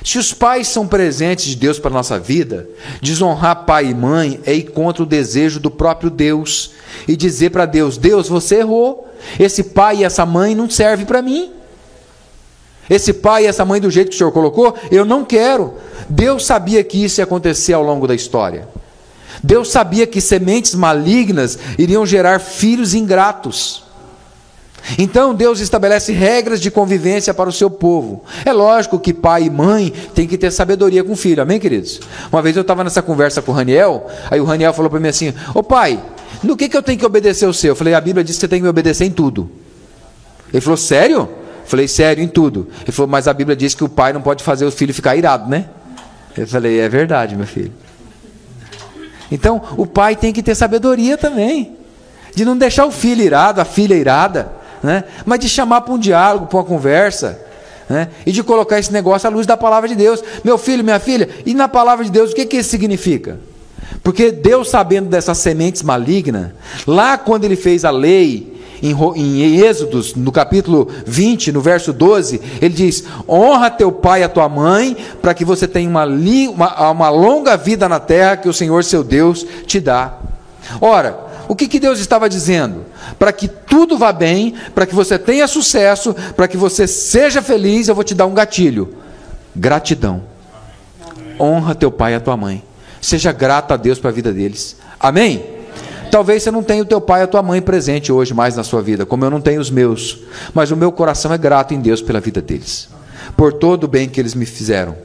Se 0.03 0.19
os 0.19 0.35
pais 0.35 0.67
são 0.67 0.87
presentes 0.87 1.45
de 1.45 1.55
Deus 1.55 1.79
para 1.79 1.89
a 1.89 1.95
nossa 1.95 2.19
vida, 2.19 2.69
desonrar 3.01 3.65
pai 3.65 3.87
e 3.87 3.95
mãe 3.95 4.39
é 4.45 4.53
ir 4.53 4.69
contra 4.69 5.01
o 5.01 5.07
desejo 5.07 5.59
do 5.59 5.71
próprio 5.71 6.11
Deus 6.11 6.73
e 7.07 7.15
dizer 7.15 7.49
para 7.49 7.65
Deus: 7.65 7.97
Deus, 7.97 8.29
você 8.29 8.57
errou. 8.57 9.06
Esse 9.39 9.63
pai 9.63 9.97
e 9.97 10.03
essa 10.03 10.25
mãe 10.25 10.55
não 10.55 10.69
servem 10.69 11.05
para 11.05 11.21
mim. 11.21 11.51
Esse 12.89 13.11
pai 13.11 13.43
e 13.43 13.47
essa 13.47 13.65
mãe, 13.65 13.81
do 13.81 13.91
jeito 13.91 14.09
que 14.09 14.15
o 14.15 14.17
Senhor 14.17 14.31
colocou, 14.31 14.75
eu 14.89 15.03
não 15.03 15.25
quero. 15.25 15.73
Deus 16.09 16.45
sabia 16.45 16.83
que 16.83 17.03
isso 17.03 17.19
ia 17.19 17.25
acontecer 17.25 17.73
ao 17.73 17.83
longo 17.83 18.07
da 18.07 18.15
história. 18.15 18.67
Deus 19.43 19.69
sabia 19.69 20.07
que 20.07 20.21
sementes 20.21 20.73
malignas 20.73 21.59
iriam 21.77 22.05
gerar 22.05 22.39
filhos 22.39 22.93
ingratos. 22.93 23.83
Então 24.97 25.33
Deus 25.33 25.59
estabelece 25.59 26.13
regras 26.13 26.61
de 26.61 26.71
convivência 26.71 27.33
para 27.33 27.49
o 27.49 27.53
seu 27.53 27.69
povo. 27.69 28.23
É 28.45 28.53
lógico 28.53 28.99
que 28.99 29.13
pai 29.13 29.43
e 29.43 29.49
mãe 29.49 29.91
têm 30.13 30.27
que 30.27 30.37
ter 30.37 30.51
sabedoria 30.51 31.03
com 31.03 31.13
o 31.13 31.17
filho, 31.17 31.41
amém, 31.41 31.59
queridos? 31.59 31.99
Uma 32.31 32.41
vez 32.41 32.55
eu 32.55 32.61
estava 32.61 32.83
nessa 32.83 33.01
conversa 33.01 33.41
com 33.41 33.51
o 33.51 33.55
Raniel, 33.55 34.07
aí 34.31 34.39
o 34.39 34.45
Raniel 34.45 34.73
falou 34.73 34.89
para 34.89 34.99
mim 34.99 35.09
assim: 35.09 35.33
Ô 35.53 35.61
pai, 35.61 36.01
no 36.43 36.57
que, 36.57 36.69
que 36.69 36.77
eu 36.77 36.83
tenho 36.83 36.99
que 36.99 37.05
obedecer 37.05 37.47
o 37.47 37.53
seu? 37.53 37.69
Eu 37.69 37.75
falei: 37.75 37.93
A 37.93 38.01
Bíblia 38.01 38.23
diz 38.23 38.35
que 38.35 38.41
você 38.41 38.47
tem 38.47 38.59
que 38.59 38.63
me 38.63 38.69
obedecer 38.69 39.05
em 39.05 39.11
tudo. 39.11 39.49
Ele 40.53 40.61
falou: 40.61 40.77
Sério? 40.77 41.17
Eu 41.17 41.65
falei: 41.65 41.87
Sério, 41.87 42.23
em 42.23 42.27
tudo. 42.27 42.67
Ele 42.83 42.91
falou: 42.91 43.09
Mas 43.09 43.27
a 43.27 43.33
Bíblia 43.33 43.55
diz 43.55 43.73
que 43.73 43.83
o 43.83 43.89
pai 43.89 44.13
não 44.13 44.21
pode 44.21 44.43
fazer 44.43 44.65
o 44.65 44.71
filho 44.71 44.93
ficar 44.93 45.15
irado, 45.15 45.49
né? 45.49 45.65
Eu 46.37 46.47
falei: 46.47 46.79
É 46.79 46.89
verdade, 46.89 47.35
meu 47.35 47.47
filho. 47.47 47.73
Então, 49.31 49.61
o 49.75 49.85
pai 49.85 50.15
tem 50.15 50.31
que 50.31 50.41
ter 50.41 50.55
sabedoria 50.55 51.17
também, 51.17 51.75
de 52.33 52.45
não 52.45 52.57
deixar 52.57 52.85
o 52.85 52.91
filho 52.91 53.21
irado, 53.21 53.59
a 53.59 53.65
filha 53.65 53.95
irada 53.95 54.57
né? 54.81 55.03
mas 55.25 55.39
de 55.39 55.49
chamar 55.49 55.81
para 55.81 55.93
um 55.93 55.99
diálogo, 55.99 56.47
para 56.47 56.57
uma 56.57 56.63
conversa, 56.63 57.39
né? 57.89 58.09
e 58.25 58.31
de 58.31 58.43
colocar 58.43 58.79
esse 58.79 58.91
negócio 58.91 59.27
à 59.27 59.31
luz 59.31 59.45
da 59.45 59.57
palavra 59.57 59.87
de 59.87 59.95
Deus. 59.95 60.23
Meu 60.43 60.57
filho, 60.57 60.83
minha 60.83 60.99
filha, 60.99 61.29
e 61.45 61.53
na 61.53 61.67
palavra 61.67 62.05
de 62.05 62.11
Deus, 62.11 62.31
o 62.31 62.35
que, 62.35 62.45
que 62.45 62.57
isso 62.57 62.69
significa? 62.69 63.39
Porque 64.07 64.31
Deus, 64.31 64.69
sabendo 64.69 65.09
dessas 65.09 65.37
sementes 65.37 65.83
malignas, 65.83 66.51
lá 66.87 67.17
quando 67.17 67.43
Ele 67.43 67.57
fez 67.57 67.83
a 67.83 67.89
lei, 67.89 68.57
em, 68.81 69.59
Êxodos, 69.59 70.15
no 70.15 70.31
capítulo 70.31 70.87
20, 71.05 71.51
no 71.51 71.59
verso 71.59 71.91
12, 71.91 72.39
ele 72.61 72.73
diz: 72.73 73.03
Honra 73.27 73.69
teu 73.69 73.91
pai 73.91 74.21
e 74.21 74.23
a 74.23 74.29
tua 74.29 74.47
mãe, 74.47 74.95
para 75.21 75.33
que 75.33 75.43
você 75.43 75.67
tenha 75.67 75.89
uma, 75.89 76.05
uma, 76.05 76.91
uma 76.91 77.09
longa 77.09 77.57
vida 77.57 77.89
na 77.89 77.99
terra 77.99 78.37
que 78.37 78.47
o 78.47 78.53
Senhor 78.53 78.81
seu 78.85 79.03
Deus 79.03 79.45
te 79.65 79.77
dá. 79.81 80.13
Ora, 80.79 81.19
o 81.49 81.53
que, 81.53 81.67
que 81.67 81.77
Deus 81.77 81.99
estava 81.99 82.29
dizendo? 82.29 82.85
Para 83.19 83.33
que 83.33 83.49
tudo 83.49 83.97
vá 83.97 84.13
bem, 84.13 84.53
para 84.73 84.85
que 84.85 84.95
você 84.95 85.19
tenha 85.19 85.49
sucesso, 85.49 86.15
para 86.33 86.47
que 86.47 86.55
você 86.55 86.87
seja 86.87 87.41
feliz, 87.41 87.89
eu 87.89 87.95
vou 87.95 88.05
te 88.05 88.15
dar 88.15 88.25
um 88.25 88.33
gatilho: 88.33 88.87
gratidão. 89.53 90.23
Honra 91.37 91.75
teu 91.75 91.91
pai 91.91 92.13
e 92.13 92.15
a 92.15 92.21
tua 92.21 92.37
mãe. 92.37 92.63
Seja 93.01 93.31
grato 93.31 93.73
a 93.73 93.77
Deus 93.77 93.99
para 93.99 94.09
a 94.09 94.13
vida 94.13 94.33
deles. 94.33 94.77
Amém? 94.99 95.43
Talvez 96.11 96.43
você 96.43 96.51
não 96.51 96.63
tenha 96.63 96.83
o 96.83 96.85
teu 96.85 97.01
pai 97.01 97.21
e 97.21 97.23
a 97.23 97.27
tua 97.27 97.43
mãe 97.43 97.61
presente 97.61 98.11
hoje 98.11 98.33
mais 98.33 98.55
na 98.55 98.63
sua 98.63 98.81
vida, 98.81 99.05
como 99.05 99.25
eu 99.25 99.29
não 99.29 99.41
tenho 99.41 99.59
os 99.59 99.69
meus, 99.69 100.19
mas 100.53 100.71
o 100.71 100.77
meu 100.77 100.91
coração 100.91 101.33
é 101.33 101.37
grato 101.37 101.73
em 101.73 101.81
Deus 101.81 102.01
pela 102.01 102.19
vida 102.19 102.41
deles. 102.41 102.89
por 103.35 103.53
todo 103.53 103.83
o 103.83 103.87
bem 103.87 104.07
que 104.07 104.19
eles 104.19 104.33
me 104.33 104.45
fizeram. 104.45 104.95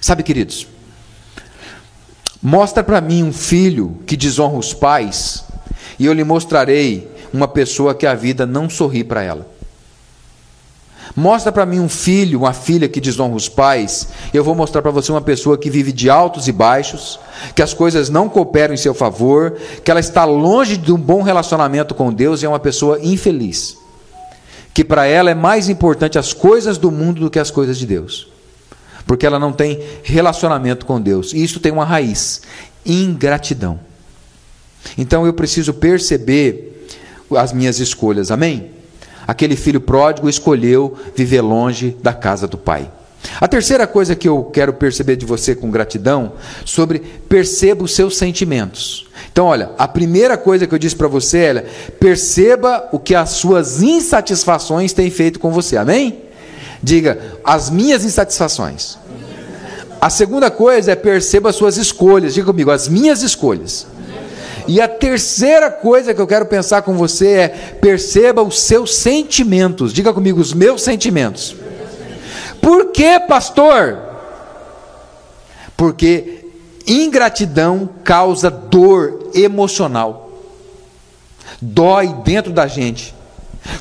Sabe, 0.00 0.22
queridos, 0.22 0.66
mostra 2.42 2.82
para 2.82 3.00
mim 3.00 3.22
um 3.22 3.32
filho 3.32 3.98
que 4.06 4.16
desonra 4.16 4.58
os 4.58 4.74
pais, 4.74 5.44
e 5.98 6.06
eu 6.06 6.12
lhe 6.12 6.24
mostrarei 6.24 7.10
uma 7.32 7.48
pessoa 7.48 7.94
que 7.94 8.06
a 8.06 8.14
vida 8.14 8.44
não 8.44 8.68
sorri 8.68 9.04
para 9.04 9.22
ela. 9.22 9.46
Mostra 11.14 11.52
para 11.52 11.66
mim 11.66 11.78
um 11.78 11.88
filho, 11.88 12.40
uma 12.40 12.54
filha 12.54 12.88
que 12.88 13.00
desonra 13.00 13.36
os 13.36 13.48
pais, 13.48 14.08
eu 14.32 14.42
vou 14.42 14.54
mostrar 14.54 14.80
para 14.80 14.90
você 14.90 15.12
uma 15.12 15.20
pessoa 15.20 15.58
que 15.58 15.68
vive 15.68 15.92
de 15.92 16.08
altos 16.08 16.48
e 16.48 16.52
baixos, 16.52 17.20
que 17.54 17.62
as 17.62 17.74
coisas 17.74 18.08
não 18.08 18.30
cooperam 18.30 18.72
em 18.72 18.78
seu 18.78 18.94
favor, 18.94 19.58
que 19.84 19.90
ela 19.90 20.00
está 20.00 20.24
longe 20.24 20.76
de 20.76 20.90
um 20.90 20.96
bom 20.96 21.20
relacionamento 21.20 21.94
com 21.94 22.10
Deus 22.12 22.42
e 22.42 22.46
é 22.46 22.48
uma 22.48 22.58
pessoa 22.58 22.98
infeliz. 23.02 23.76
Que 24.72 24.82
para 24.82 25.04
ela 25.04 25.30
é 25.30 25.34
mais 25.34 25.68
importante 25.68 26.18
as 26.18 26.32
coisas 26.32 26.78
do 26.78 26.90
mundo 26.90 27.20
do 27.20 27.30
que 27.30 27.38
as 27.38 27.50
coisas 27.50 27.76
de 27.76 27.86
Deus. 27.86 28.28
Porque 29.06 29.26
ela 29.26 29.38
não 29.38 29.52
tem 29.52 29.82
relacionamento 30.02 30.86
com 30.86 30.98
Deus. 30.98 31.34
E 31.34 31.44
isso 31.44 31.60
tem 31.60 31.70
uma 31.70 31.84
raiz: 31.84 32.40
ingratidão. 32.86 33.78
Então 34.96 35.26
eu 35.26 35.34
preciso 35.34 35.74
perceber 35.74 36.86
as 37.36 37.52
minhas 37.52 37.80
escolhas, 37.80 38.30
amém? 38.30 38.70
Aquele 39.32 39.56
filho 39.56 39.80
pródigo 39.80 40.28
escolheu 40.28 40.94
viver 41.16 41.40
longe 41.40 41.96
da 42.02 42.12
casa 42.12 42.46
do 42.46 42.58
pai. 42.58 42.90
A 43.40 43.48
terceira 43.48 43.86
coisa 43.86 44.14
que 44.14 44.28
eu 44.28 44.44
quero 44.44 44.74
perceber 44.74 45.16
de 45.16 45.24
você 45.24 45.54
com 45.54 45.70
gratidão, 45.70 46.34
sobre 46.66 46.98
perceba 46.98 47.82
os 47.82 47.94
seus 47.94 48.18
sentimentos. 48.18 49.06
Então, 49.32 49.46
olha, 49.46 49.70
a 49.78 49.88
primeira 49.88 50.36
coisa 50.36 50.66
que 50.66 50.74
eu 50.74 50.78
disse 50.78 50.94
para 50.94 51.08
você 51.08 51.38
é: 51.38 51.66
perceba 51.98 52.90
o 52.92 52.98
que 52.98 53.14
as 53.14 53.30
suas 53.30 53.80
insatisfações 53.80 54.92
têm 54.92 55.08
feito 55.08 55.40
com 55.40 55.50
você. 55.50 55.78
Amém? 55.78 56.24
Diga, 56.82 57.18
as 57.42 57.70
minhas 57.70 58.04
insatisfações. 58.04 58.98
A 59.98 60.10
segunda 60.10 60.50
coisa 60.50 60.92
é 60.92 60.94
perceba 60.94 61.48
as 61.48 61.56
suas 61.56 61.78
escolhas. 61.78 62.34
Diga 62.34 62.48
comigo, 62.48 62.70
as 62.70 62.86
minhas 62.86 63.22
escolhas. 63.22 63.86
E 64.66 64.80
a 64.80 64.88
terceira 64.88 65.70
coisa 65.70 66.14
que 66.14 66.20
eu 66.20 66.26
quero 66.26 66.46
pensar 66.46 66.82
com 66.82 66.96
você 66.96 67.28
é: 67.28 67.48
perceba 67.48 68.42
os 68.42 68.60
seus 68.60 68.94
sentimentos. 68.94 69.92
Diga 69.92 70.12
comigo, 70.12 70.40
os 70.40 70.52
meus 70.52 70.82
sentimentos. 70.82 71.56
Por 72.60 72.92
que, 72.92 73.18
pastor? 73.20 73.98
Porque 75.76 76.46
ingratidão 76.86 77.88
causa 78.04 78.50
dor 78.50 79.30
emocional. 79.34 80.30
Dói 81.60 82.14
dentro 82.24 82.52
da 82.52 82.66
gente. 82.66 83.14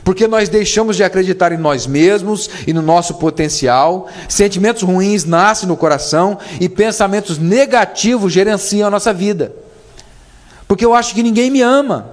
Porque 0.03 0.27
nós 0.27 0.47
deixamos 0.47 0.95
de 0.95 1.03
acreditar 1.03 1.51
em 1.51 1.57
nós 1.57 1.87
mesmos 1.87 2.49
e 2.67 2.73
no 2.73 2.83
nosso 2.83 3.15
potencial, 3.15 4.07
sentimentos 4.29 4.83
ruins 4.83 5.25
nascem 5.25 5.67
no 5.67 5.75
coração 5.75 6.37
e 6.59 6.69
pensamentos 6.69 7.39
negativos 7.39 8.31
gerenciam 8.31 8.87
a 8.87 8.91
nossa 8.91 9.11
vida 9.11 9.60
porque 10.71 10.85
eu 10.85 10.93
acho 10.93 11.13
que 11.13 11.21
ninguém 11.21 11.51
me 11.51 11.61
ama, 11.61 12.05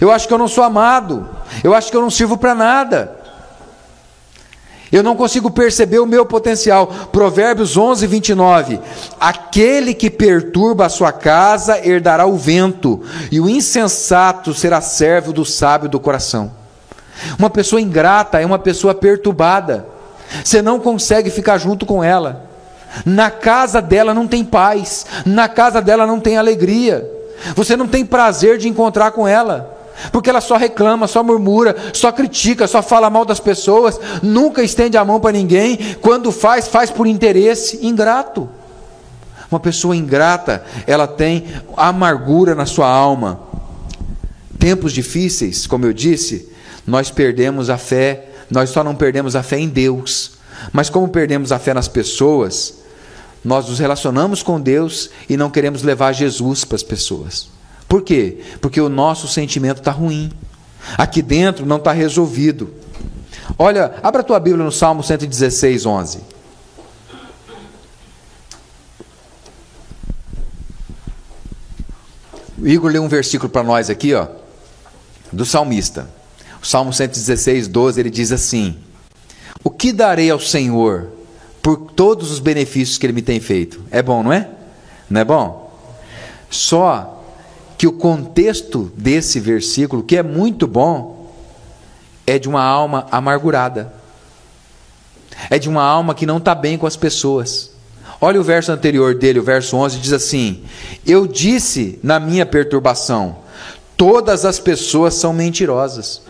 eu 0.00 0.10
acho 0.10 0.26
que 0.26 0.32
eu 0.32 0.38
não 0.38 0.48
sou 0.48 0.64
amado, 0.64 1.28
eu 1.62 1.74
acho 1.74 1.90
que 1.90 1.96
eu 1.98 2.00
não 2.00 2.08
sirvo 2.08 2.38
para 2.38 2.54
nada. 2.54 3.14
Eu 4.90 5.02
não 5.02 5.14
consigo 5.14 5.50
perceber 5.50 5.98
o 5.98 6.06
meu 6.06 6.24
potencial. 6.24 6.86
Provérbios 7.12 7.76
11, 7.76 8.06
29. 8.06 8.80
Aquele 9.20 9.92
que 9.92 10.08
perturba 10.08 10.86
a 10.86 10.88
sua 10.88 11.12
casa 11.12 11.86
herdará 11.86 12.24
o 12.24 12.38
vento, 12.38 13.02
e 13.30 13.42
o 13.42 13.46
insensato 13.46 14.54
será 14.54 14.80
servo 14.80 15.30
do 15.30 15.44
sábio 15.44 15.90
do 15.90 16.00
coração. 16.00 16.50
Uma 17.38 17.50
pessoa 17.50 17.78
ingrata 17.78 18.40
é 18.40 18.46
uma 18.46 18.58
pessoa 18.58 18.94
perturbada. 18.94 19.86
Você 20.42 20.62
não 20.62 20.80
consegue 20.80 21.28
ficar 21.28 21.58
junto 21.58 21.84
com 21.84 22.02
ela. 22.02 22.48
Na 23.04 23.30
casa 23.30 23.82
dela 23.82 24.14
não 24.14 24.26
tem 24.26 24.42
paz, 24.42 25.04
na 25.26 25.46
casa 25.46 25.82
dela 25.82 26.06
não 26.06 26.18
tem 26.18 26.38
alegria. 26.38 27.17
Você 27.54 27.76
não 27.76 27.86
tem 27.86 28.04
prazer 28.04 28.58
de 28.58 28.68
encontrar 28.68 29.12
com 29.12 29.26
ela. 29.26 29.76
Porque 30.12 30.30
ela 30.30 30.40
só 30.40 30.56
reclama, 30.56 31.08
só 31.08 31.24
murmura, 31.24 31.74
só 31.92 32.12
critica, 32.12 32.66
só 32.68 32.82
fala 32.82 33.10
mal 33.10 33.24
das 33.24 33.40
pessoas, 33.40 33.98
nunca 34.22 34.62
estende 34.62 34.96
a 34.96 35.04
mão 35.04 35.18
para 35.18 35.32
ninguém, 35.32 35.96
quando 36.00 36.30
faz, 36.30 36.68
faz 36.68 36.88
por 36.88 37.06
interesse, 37.06 37.84
ingrato. 37.84 38.48
Uma 39.50 39.58
pessoa 39.58 39.96
ingrata, 39.96 40.64
ela 40.86 41.06
tem 41.06 41.46
amargura 41.76 42.54
na 42.54 42.66
sua 42.66 42.88
alma. 42.88 43.40
Tempos 44.58 44.92
difíceis, 44.92 45.66
como 45.66 45.84
eu 45.84 45.92
disse, 45.92 46.48
nós 46.86 47.10
perdemos 47.10 47.68
a 47.70 47.76
fé, 47.76 48.28
nós 48.50 48.70
só 48.70 48.84
não 48.84 48.94
perdemos 48.94 49.34
a 49.34 49.42
fé 49.42 49.58
em 49.58 49.68
Deus, 49.68 50.32
mas 50.72 50.88
como 50.88 51.08
perdemos 51.08 51.50
a 51.50 51.58
fé 51.58 51.74
nas 51.74 51.88
pessoas, 51.88 52.74
nós 53.44 53.68
nos 53.68 53.78
relacionamos 53.78 54.42
com 54.42 54.60
Deus 54.60 55.10
e 55.28 55.36
não 55.36 55.50
queremos 55.50 55.82
levar 55.82 56.12
Jesus 56.12 56.64
para 56.64 56.76
as 56.76 56.82
pessoas. 56.82 57.48
Por 57.88 58.02
quê? 58.02 58.40
Porque 58.60 58.80
o 58.80 58.88
nosso 58.88 59.26
sentimento 59.26 59.78
está 59.78 59.90
ruim. 59.90 60.30
Aqui 60.96 61.22
dentro 61.22 61.64
não 61.64 61.76
está 61.76 61.92
resolvido. 61.92 62.72
Olha, 63.58 63.94
abra 64.02 64.20
a 64.20 64.24
tua 64.24 64.38
Bíblia 64.38 64.64
no 64.64 64.72
Salmo 64.72 65.02
116, 65.02 65.86
11. 65.86 66.20
O 72.60 72.66
Igor 72.66 72.90
leu 72.90 73.02
um 73.02 73.08
versículo 73.08 73.48
para 73.48 73.62
nós 73.62 73.88
aqui, 73.88 74.14
ó, 74.14 74.26
do 75.32 75.46
salmista. 75.46 76.10
O 76.60 76.66
Salmo 76.66 76.92
116, 76.92 77.68
12, 77.68 78.00
ele 78.00 78.10
diz 78.10 78.32
assim: 78.32 78.76
O 79.62 79.70
que 79.70 79.92
darei 79.92 80.28
ao 80.30 80.40
Senhor 80.40 81.17
por 81.62 81.76
todos 81.92 82.30
os 82.30 82.38
benefícios 82.38 82.98
que 82.98 83.06
ele 83.06 83.12
me 83.12 83.22
tem 83.22 83.40
feito. 83.40 83.82
É 83.90 84.02
bom, 84.02 84.22
não 84.22 84.32
é? 84.32 84.48
Não 85.08 85.20
é 85.20 85.24
bom? 85.24 85.68
Só 86.50 87.24
que 87.76 87.86
o 87.86 87.92
contexto 87.92 88.90
desse 88.96 89.38
versículo, 89.38 90.02
que 90.02 90.16
é 90.16 90.22
muito 90.22 90.66
bom, 90.66 91.32
é 92.26 92.38
de 92.38 92.48
uma 92.48 92.62
alma 92.62 93.06
amargurada. 93.10 93.92
É 95.48 95.58
de 95.58 95.68
uma 95.68 95.82
alma 95.82 96.14
que 96.14 96.26
não 96.26 96.38
está 96.38 96.54
bem 96.54 96.76
com 96.76 96.86
as 96.86 96.96
pessoas. 96.96 97.70
Olha 98.20 98.40
o 98.40 98.44
verso 98.44 98.72
anterior 98.72 99.14
dele, 99.14 99.38
o 99.38 99.44
verso 99.44 99.76
11, 99.76 99.98
diz 99.98 100.12
assim: 100.12 100.64
Eu 101.06 101.26
disse 101.26 101.98
na 102.02 102.18
minha 102.18 102.44
perturbação, 102.44 103.36
todas 103.96 104.44
as 104.44 104.58
pessoas 104.58 105.14
são 105.14 105.32
mentirosas. 105.32 106.22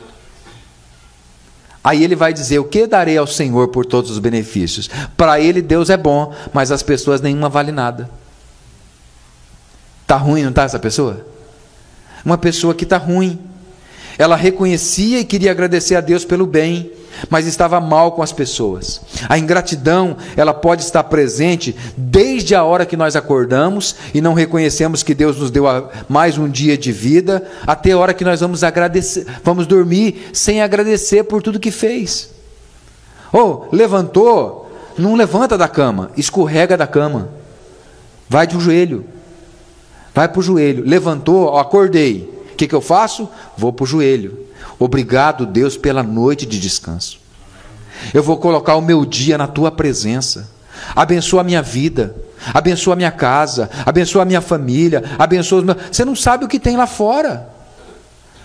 Aí 1.89 2.05
ele 2.05 2.15
vai 2.15 2.35
dizer: 2.35 2.59
O 2.59 2.65
que 2.65 2.87
darei 2.87 3.17
ao 3.17 3.27
Senhor 3.27 3.69
por 3.69 3.87
todos 3.87 4.11
os 4.11 4.19
benefícios? 4.19 4.91
Para 5.17 5.41
ele, 5.41 5.63
Deus 5.63 5.89
é 5.89 5.97
bom, 5.97 6.35
mas 6.53 6.71
as 6.71 6.83
pessoas 6.83 7.23
nenhuma 7.23 7.49
vale 7.49 7.73
nada. 7.73 8.11
Está 10.03 10.17
ruim, 10.17 10.43
não 10.43 10.51
está 10.51 10.65
essa 10.65 10.79
pessoa? 10.79 11.27
Uma 12.23 12.37
pessoa 12.37 12.75
que 12.75 12.85
está 12.85 12.99
ruim. 12.99 13.39
Ela 14.19 14.37
reconhecia 14.37 15.19
e 15.21 15.25
queria 15.25 15.51
agradecer 15.51 15.97
a 15.97 16.03
Deus 16.03 16.27
pelo 16.27 16.47
bem, 16.47 16.93
mas 17.29 17.47
estava 17.47 17.81
mal 17.81 18.13
com 18.13 18.23
as 18.23 18.33
pessoas. 18.33 19.01
A 19.29 19.39
ingratidão, 19.39 20.17
ela 20.37 20.55
pode 20.55 20.83
estar 20.83 21.05
presente 21.05 21.75
desde 21.97 22.55
a 22.55 22.65
hora 22.65 22.87
que 22.87 22.97
nós 22.97 23.17
acordamos 23.17 23.97
e 24.15 24.21
não 24.21 24.35
reconhecemos 24.35 25.03
que 25.03 25.15
Deus 25.15 25.39
nos 25.39 25.51
deu 25.51 25.65
mais 26.09 26.39
um 26.39 26.49
dia 26.49 26.77
de 26.77 26.93
vida, 26.93 27.47
até 27.67 27.93
a 27.93 27.99
hora 27.99 28.15
que 28.15 28.25
nós 28.25 28.41
vamos 28.41 28.63
agradecer, 28.65 29.27
vamos 29.43 29.67
dormir 29.67 30.31
sem 30.33 30.63
agradecer 30.63 31.25
por 31.25 31.43
tudo 31.43 31.61
que 31.61 31.71
fez. 31.71 32.31
Ou 33.33 33.69
oh, 33.71 33.77
levantou, 33.77 34.71
não 34.97 35.15
levanta 35.15 35.59
da 35.59 35.69
cama, 35.69 36.11
escorrega 36.17 36.77
da 36.77 36.87
cama. 36.87 37.29
Vai 38.29 38.47
de 38.47 38.57
um 38.57 38.61
joelho. 38.61 39.05
Vai 40.15 40.29
para 40.29 40.41
o 40.41 40.43
joelho. 40.43 40.85
Levantou, 40.87 41.57
acordei. 41.57 42.29
O 42.53 42.57
que, 42.57 42.67
que 42.67 42.75
eu 42.75 42.81
faço? 42.81 43.29
Vou 43.57 43.73
para 43.73 43.85
o 43.85 43.87
joelho. 43.87 44.48
Obrigado, 44.79 45.45
Deus, 45.45 45.77
pela 45.77 46.03
noite 46.03 46.47
de 46.47 46.59
descanso. 46.59 47.19
Eu 48.15 48.23
vou 48.23 48.37
colocar 48.37 48.77
o 48.77 48.81
meu 48.81 49.05
dia 49.05 49.37
na 49.37 49.47
tua 49.47 49.71
presença. 49.71 50.49
Abençoa 50.95 51.41
a 51.41 51.45
minha 51.45 51.61
vida, 51.61 52.15
abençoa 52.55 52.93
a 52.93 52.97
minha 52.97 53.11
casa, 53.11 53.69
abençoa 53.85 54.23
a 54.23 54.25
minha 54.25 54.41
família, 54.41 55.03
abençoa 55.19 55.59
os 55.59 55.65
meus. 55.65 55.79
Você 55.91 56.05
não 56.05 56.15
sabe 56.15 56.45
o 56.45 56.49
que 56.49 56.61
tem 56.61 56.77
lá 56.77 56.87
fora. 56.87 57.49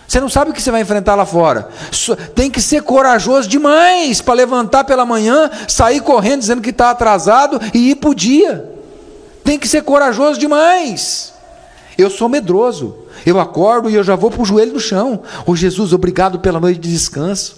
Você 0.07 0.19
não 0.19 0.29
sabe 0.29 0.51
o 0.51 0.53
que 0.53 0.61
você 0.61 0.69
vai 0.69 0.81
enfrentar 0.81 1.15
lá 1.15 1.25
fora. 1.25 1.69
Tem 2.35 2.49
que 2.49 2.61
ser 2.61 2.83
corajoso 2.83 3.47
demais 3.47 4.21
para 4.21 4.33
levantar 4.33 4.83
pela 4.83 5.05
manhã, 5.05 5.49
sair 5.67 6.01
correndo 6.01 6.41
dizendo 6.41 6.61
que 6.61 6.71
está 6.71 6.91
atrasado 6.91 7.59
e 7.73 7.91
ir 7.91 7.95
para 7.95 8.09
o 8.09 8.15
dia. 8.15 8.69
Tem 9.43 9.57
que 9.57 9.67
ser 9.67 9.83
corajoso 9.83 10.39
demais. 10.39 11.33
Eu 11.97 12.09
sou 12.09 12.27
medroso. 12.29 13.02
Eu 13.25 13.39
acordo 13.39 13.89
e 13.89 13.95
eu 13.95 14.03
já 14.03 14.15
vou 14.15 14.29
para 14.29 14.41
o 14.41 14.45
joelho 14.45 14.73
no 14.73 14.79
chão. 14.79 15.21
Ô 15.45 15.51
oh, 15.51 15.55
Jesus, 15.55 15.93
obrigado 15.93 16.39
pela 16.39 16.59
noite 16.59 16.79
de 16.79 16.91
descanso. 16.91 17.57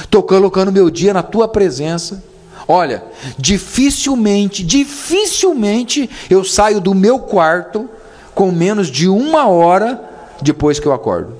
Estou 0.00 0.22
colocando 0.22 0.72
meu 0.72 0.90
dia 0.90 1.14
na 1.14 1.22
tua 1.22 1.48
presença. 1.48 2.22
Olha, 2.68 3.04
dificilmente, 3.38 4.64
dificilmente 4.64 6.10
eu 6.28 6.42
saio 6.42 6.80
do 6.80 6.94
meu 6.94 7.20
quarto 7.20 7.88
com 8.34 8.50
menos 8.50 8.88
de 8.88 9.08
uma 9.08 9.48
hora 9.48 10.02
depois 10.42 10.78
que 10.78 10.86
eu 10.86 10.92
acordo. 10.92 11.34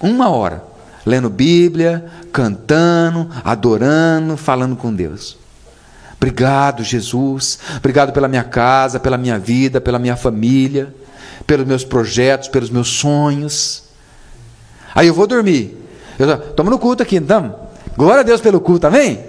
Uma 0.00 0.28
hora. 0.28 0.64
lendo 1.06 1.30
Bíblia, 1.30 2.04
cantando, 2.32 3.28
adorando, 3.44 4.36
falando 4.36 4.76
com 4.76 4.92
Deus. 4.92 5.38
Obrigado, 6.16 6.84
Jesus. 6.84 7.58
Obrigado 7.76 8.12
pela 8.12 8.28
minha 8.28 8.44
casa, 8.44 9.00
pela 9.00 9.18
minha 9.18 9.38
vida, 9.38 9.80
pela 9.80 9.98
minha 9.98 10.16
família, 10.16 10.94
pelos 11.46 11.66
meus 11.66 11.84
projetos, 11.84 12.48
pelos 12.48 12.70
meus 12.70 12.88
sonhos. 12.88 13.84
Aí 14.94 15.06
eu 15.06 15.14
vou 15.14 15.26
dormir. 15.26 15.76
Estamos 16.18 16.70
no 16.70 16.78
culto 16.78 17.02
aqui, 17.02 17.16
então. 17.16 17.54
Glória 17.96 18.20
a 18.20 18.22
Deus 18.22 18.40
pelo 18.40 18.60
culto, 18.60 18.86
amém? 18.86 19.24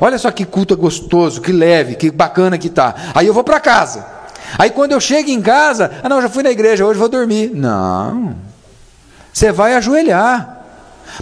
Olha 0.00 0.18
só 0.18 0.30
que 0.30 0.44
culto 0.44 0.76
gostoso, 0.76 1.40
que 1.40 1.52
leve, 1.52 1.94
que 1.94 2.10
bacana 2.10 2.58
que 2.58 2.68
tá. 2.68 2.94
Aí 3.14 3.26
eu 3.26 3.34
vou 3.34 3.44
para 3.44 3.60
casa. 3.60 4.04
Aí 4.58 4.70
quando 4.70 4.92
eu 4.92 5.00
chego 5.00 5.30
em 5.30 5.40
casa, 5.40 5.90
ah 6.02 6.08
não, 6.08 6.20
já 6.20 6.28
fui 6.28 6.42
na 6.42 6.50
igreja, 6.50 6.84
hoje 6.84 6.98
vou 6.98 7.08
dormir. 7.08 7.52
Não. 7.54 8.34
Você 9.32 9.52
vai 9.52 9.74
ajoelhar. 9.74 10.60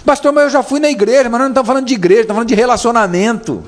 Pastor, 0.05 0.31
mas 0.31 0.45
eu 0.45 0.49
já 0.49 0.63
fui 0.63 0.79
na 0.79 0.89
igreja, 0.89 1.23
mas 1.23 1.31
nós 1.31 1.41
não 1.41 1.47
estamos 1.49 1.67
falando 1.67 1.85
de 1.85 1.93
igreja, 1.93 2.21
estamos 2.21 2.37
falando 2.37 2.49
de 2.49 2.55
relacionamento. 2.55 3.63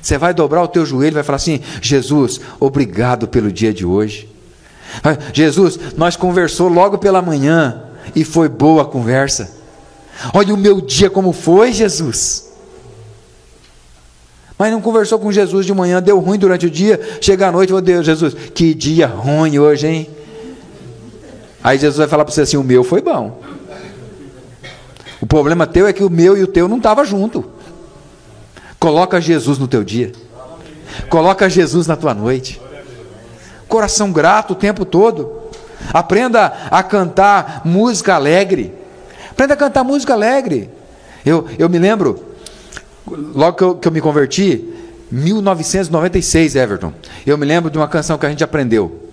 Você 0.00 0.18
vai 0.18 0.34
dobrar 0.34 0.62
o 0.62 0.68
teu 0.68 0.84
joelho 0.84 1.14
e 1.14 1.14
vai 1.14 1.22
falar 1.22 1.36
assim: 1.36 1.60
Jesus, 1.80 2.40
obrigado 2.60 3.26
pelo 3.26 3.50
dia 3.50 3.72
de 3.72 3.86
hoje. 3.86 4.33
Jesus, 5.32 5.78
nós 5.96 6.16
conversou 6.16 6.68
logo 6.68 6.98
pela 6.98 7.22
manhã 7.22 7.82
e 8.14 8.24
foi 8.24 8.48
boa 8.48 8.82
a 8.82 8.86
conversa. 8.86 9.50
Olha 10.32 10.54
o 10.54 10.56
meu 10.56 10.80
dia 10.80 11.10
como 11.10 11.32
foi, 11.32 11.72
Jesus. 11.72 12.52
Mas 14.58 14.70
não 14.70 14.80
conversou 14.80 15.18
com 15.18 15.32
Jesus 15.32 15.66
de 15.66 15.74
manhã, 15.74 16.00
deu 16.00 16.18
ruim 16.20 16.38
durante 16.38 16.66
o 16.66 16.70
dia, 16.70 17.00
chega 17.20 17.48
à 17.48 17.52
noite, 17.52 17.72
oh 17.72 17.80
Deus, 17.80 18.06
Jesus, 18.06 18.34
que 18.54 18.72
dia 18.72 19.06
ruim 19.06 19.58
hoje, 19.58 19.86
hein? 19.86 20.10
Aí 21.62 21.78
Jesus 21.78 21.96
vai 21.96 22.06
falar 22.06 22.24
para 22.24 22.32
você 22.32 22.42
assim: 22.42 22.56
o 22.56 22.62
meu 22.62 22.84
foi 22.84 23.00
bom. 23.00 23.40
O 25.20 25.26
problema 25.26 25.66
teu 25.66 25.86
é 25.86 25.92
que 25.92 26.04
o 26.04 26.10
meu 26.10 26.36
e 26.36 26.42
o 26.42 26.46
teu 26.46 26.68
não 26.68 26.76
estavam 26.76 27.04
junto. 27.04 27.44
Coloca 28.78 29.20
Jesus 29.20 29.58
no 29.58 29.66
teu 29.66 29.82
dia. 29.82 30.12
Coloca 31.08 31.48
Jesus 31.48 31.86
na 31.86 31.96
tua 31.96 32.12
noite. 32.12 32.60
Coração 33.74 34.12
grato 34.12 34.52
o 34.52 34.54
tempo 34.54 34.84
todo. 34.84 35.50
Aprenda 35.92 36.68
a 36.70 36.80
cantar 36.80 37.62
música 37.64 38.14
alegre. 38.14 38.72
Aprenda 39.32 39.54
a 39.54 39.56
cantar 39.56 39.82
música 39.82 40.12
alegre. 40.12 40.70
Eu, 41.26 41.48
eu 41.58 41.68
me 41.68 41.76
lembro, 41.76 42.24
logo 43.04 43.56
que 43.56 43.64
eu, 43.64 43.74
que 43.74 43.88
eu 43.88 43.90
me 43.90 44.00
converti, 44.00 44.72
1996, 45.10 46.54
Everton. 46.54 46.92
Eu 47.26 47.36
me 47.36 47.44
lembro 47.44 47.68
de 47.68 47.76
uma 47.76 47.88
canção 47.88 48.16
que 48.16 48.24
a 48.24 48.28
gente 48.28 48.44
aprendeu. 48.44 49.10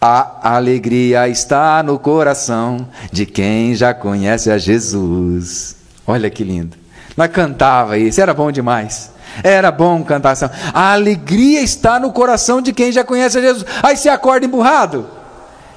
A 0.00 0.56
alegria 0.56 1.28
está 1.28 1.80
no 1.80 1.96
coração 1.96 2.88
de 3.12 3.24
quem 3.24 3.72
já 3.72 3.94
conhece 3.94 4.50
a 4.50 4.58
Jesus. 4.58 5.76
Olha 6.04 6.28
que 6.28 6.42
lindo. 6.42 6.76
Nós 7.16 7.30
cantava 7.30 7.96
isso, 7.96 8.20
era 8.20 8.34
bom 8.34 8.50
demais. 8.50 9.11
Era 9.42 9.70
bom 9.70 10.02
cantar 10.04 10.32
essa. 10.32 10.50
A 10.74 10.92
alegria 10.92 11.60
está 11.60 11.98
no 11.98 12.12
coração 12.12 12.60
de 12.60 12.72
quem 12.72 12.92
já 12.92 13.04
conhece 13.04 13.40
Jesus. 13.40 13.64
Aí 13.82 13.96
você 13.96 14.08
acorda 14.08 14.44
emburrado. 14.44 15.08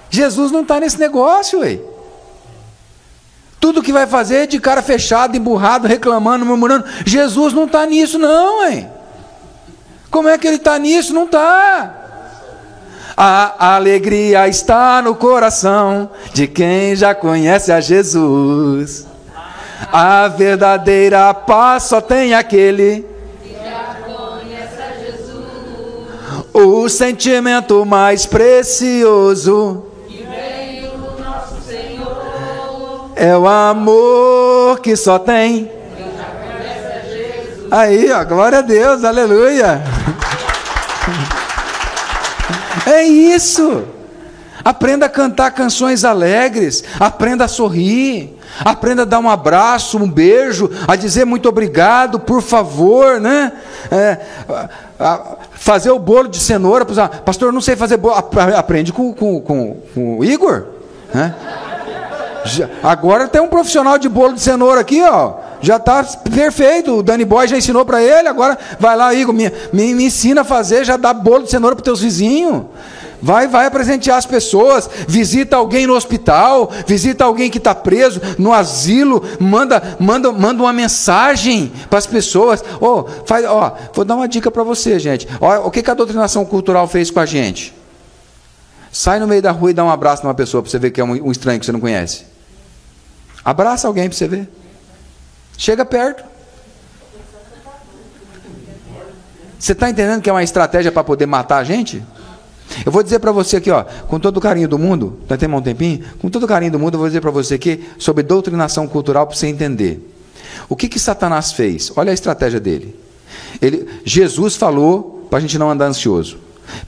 Jesus 0.09 0.51
não 0.51 0.61
está 0.61 0.79
nesse 0.79 0.99
negócio, 0.99 1.59
ué. 1.59 1.79
Tudo 3.59 3.81
que 3.81 3.91
vai 3.91 4.05
fazer 4.05 4.35
é 4.35 4.47
de 4.47 4.59
cara 4.59 4.81
fechado, 4.81 5.35
emburrado, 5.35 5.87
reclamando, 5.87 6.45
murmurando. 6.45 6.85
Jesus 7.05 7.53
não 7.53 7.65
está 7.65 7.85
nisso, 7.85 8.19
não, 8.19 8.59
ué. 8.59 8.89
Como 10.11 10.29
é 10.29 10.37
que 10.37 10.47
ele 10.47 10.57
está 10.57 10.77
nisso? 10.77 11.13
Não 11.13 11.25
está. 11.25 11.93
A 13.17 13.75
alegria 13.75 14.47
está 14.47 15.01
no 15.01 15.15
coração 15.15 16.09
de 16.33 16.47
quem 16.47 16.95
já 16.95 17.15
conhece 17.15 17.71
a 17.71 17.79
Jesus. 17.79 19.07
A 19.91 20.27
verdadeira 20.27 21.33
paz 21.33 21.83
só 21.83 22.01
tem 22.01 22.33
aquele 22.33 23.14
O 26.57 26.87
sentimento 26.87 27.85
mais 27.85 28.25
precioso 28.25 29.87
que 30.07 30.23
veio 30.23 30.91
do 30.91 31.21
nosso 31.21 31.61
Senhor 31.67 33.11
é 33.13 33.35
o 33.35 33.45
amor 33.45 34.79
que 34.79 34.95
só 34.95 35.19
tem. 35.19 35.69
Aí, 37.69 38.09
ó, 38.09 38.23
glória 38.23 38.59
a 38.59 38.61
Deus, 38.61 39.03
aleluia. 39.03 39.83
É 42.87 43.03
isso. 43.03 43.83
Aprenda 44.63 45.07
a 45.07 45.09
cantar 45.09 45.51
canções 45.51 46.03
alegres, 46.03 46.83
aprenda 46.99 47.45
a 47.45 47.47
sorrir, 47.47 48.37
aprenda 48.59 49.01
a 49.01 49.05
dar 49.05 49.19
um 49.19 49.29
abraço, 49.29 49.97
um 49.97 50.09
beijo, 50.09 50.69
a 50.87 50.95
dizer 50.95 51.25
muito 51.25 51.49
obrigado, 51.49 52.19
por 52.19 52.41
favor, 52.41 53.19
né? 53.19 53.51
É, 53.91 54.19
a, 54.99 55.37
fazer 55.65 55.89
o 55.89 55.97
bolo 55.97 56.27
de 56.27 56.37
cenoura, 56.37 56.85
pastor, 57.25 57.47
eu 57.47 57.51
não 57.51 57.59
sei 57.59 57.75
fazer 57.75 57.97
bolo, 57.97 58.13
aprende 58.55 58.93
com, 58.93 59.11
com, 59.11 59.41
com, 59.41 59.77
com 59.95 60.19
o 60.19 60.23
Igor, 60.23 60.65
né? 61.11 61.33
Agora 62.83 63.27
tem 63.27 63.41
um 63.41 63.47
profissional 63.47 63.97
de 63.97 64.07
bolo 64.07 64.33
de 64.33 64.41
cenoura 64.41 64.81
aqui, 64.81 65.01
ó. 65.01 65.37
Já 65.61 65.77
está 65.77 66.03
perfeito. 66.03 66.99
O 66.99 67.01
Danny 67.01 67.25
Boy 67.25 67.47
já 67.47 67.57
ensinou 67.57 67.83
para 67.83 67.99
ele. 67.99 68.27
Agora 68.27 68.55
vai 68.79 68.95
lá, 68.95 69.11
Igor, 69.15 69.33
me, 69.33 69.51
me, 69.73 69.95
me 69.95 70.03
ensina 70.03 70.41
a 70.41 70.43
fazer. 70.43 70.85
Já 70.85 70.97
dá 70.97 71.11
bolo 71.11 71.45
de 71.45 71.49
cenoura 71.49 71.75
para 71.75 71.83
teus 71.83 72.01
vizinhos. 72.01 72.65
Vai, 73.25 73.47
vai 73.47 73.71
presentear 73.71 74.19
as 74.19 74.25
pessoas, 74.27 74.87
visita 75.07 75.55
alguém 75.55 75.87
no 75.87 75.95
hospital, 75.95 76.69
visita 76.85 77.23
alguém 77.25 77.49
que 77.49 77.57
está 77.57 77.73
preso 77.73 78.21
no 78.37 78.53
asilo, 78.53 79.23
manda, 79.39 79.97
manda, 79.99 80.31
manda 80.31 80.61
uma 80.61 80.71
mensagem 80.71 81.71
para 81.89 81.97
as 81.97 82.05
pessoas. 82.05 82.63
Oh, 82.79 83.03
faz, 83.25 83.43
oh, 83.49 83.71
vou 83.95 84.05
dar 84.05 84.15
uma 84.15 84.27
dica 84.27 84.51
para 84.51 84.61
você, 84.61 84.99
gente. 84.99 85.27
Oh, 85.41 85.69
o 85.69 85.71
que, 85.71 85.81
que 85.81 85.89
a 85.89 85.95
doutrinação 85.95 86.45
cultural 86.45 86.87
fez 86.87 87.09
com 87.09 87.19
a 87.19 87.25
gente? 87.25 87.73
Sai 88.91 89.19
no 89.19 89.25
meio 89.25 89.41
da 89.41 89.49
rua 89.49 89.71
e 89.71 89.73
dá 89.73 89.83
um 89.83 89.89
abraço 89.89 90.21
numa 90.21 90.35
pessoa 90.35 90.61
para 90.61 90.69
você 90.69 90.77
ver 90.77 90.91
que 90.91 91.01
é 91.01 91.03
um, 91.03 91.13
um 91.13 91.31
estranho 91.31 91.59
que 91.59 91.65
você 91.65 91.71
não 91.71 91.79
conhece. 91.79 92.25
Abraça 93.43 93.87
alguém 93.87 94.07
para 94.07 94.15
você 94.15 94.27
ver. 94.27 94.47
Chega 95.57 95.83
perto. 95.83 96.23
Você 99.57 99.71
está 99.71 99.89
entendendo 99.89 100.21
que 100.21 100.29
é 100.29 100.31
uma 100.31 100.43
estratégia 100.43 100.91
para 100.91 101.03
poder 101.03 101.25
matar 101.25 101.57
a 101.57 101.63
gente? 101.63 102.03
Eu 102.85 102.91
vou 102.91 103.03
dizer 103.03 103.19
para 103.19 103.31
você 103.31 103.57
aqui, 103.57 103.69
ó, 103.71 103.83
com 103.83 104.19
todo 104.19 104.37
o 104.37 104.41
carinho 104.41 104.67
do 104.67 104.77
mundo, 104.77 105.19
vai 105.27 105.37
ter 105.37 105.49
um 105.49 105.61
tempinho? 105.61 106.03
Com 106.19 106.29
todo 106.29 106.43
o 106.43 106.47
carinho 106.47 106.71
do 106.71 106.79
mundo, 106.79 106.95
eu 106.95 106.99
vou 106.99 107.07
dizer 107.07 107.21
para 107.21 107.31
você 107.31 107.55
aqui 107.55 107.83
sobre 107.97 108.23
doutrinação 108.23 108.87
cultural 108.87 109.27
para 109.27 109.35
você 109.35 109.47
entender. 109.47 110.11
O 110.67 110.75
que 110.75 110.89
que 110.89 110.99
Satanás 110.99 111.53
fez? 111.53 111.91
Olha 111.95 112.11
a 112.11 112.13
estratégia 112.13 112.59
dele. 112.59 112.95
Ele, 113.61 113.87
Jesus 114.03 114.55
falou 114.55 115.27
para 115.29 115.39
a 115.39 115.41
gente 115.41 115.57
não 115.57 115.69
andar 115.69 115.85
ansioso. 115.85 116.37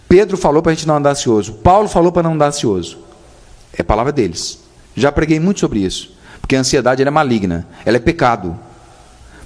Pedro 0.09 0.37
falou 0.37 0.61
para 0.61 0.71
a 0.71 0.75
gente 0.75 0.87
não 0.87 0.97
andar 0.97 1.11
ansioso. 1.11 1.53
Paulo 1.53 1.87
falou 1.87 2.11
para 2.11 2.23
não 2.23 2.33
andar 2.33 2.47
ansioso. 2.47 2.97
É 3.73 3.83
palavra 3.83 4.11
deles. 4.11 4.59
Já 4.95 5.11
preguei 5.11 5.39
muito 5.39 5.59
sobre 5.59 5.79
isso. 5.79 6.17
Porque 6.41 6.55
a 6.55 6.59
ansiedade 6.59 7.03
é 7.03 7.11
maligna, 7.11 7.67
ela 7.85 7.97
é 7.97 7.99
pecado. 7.99 8.57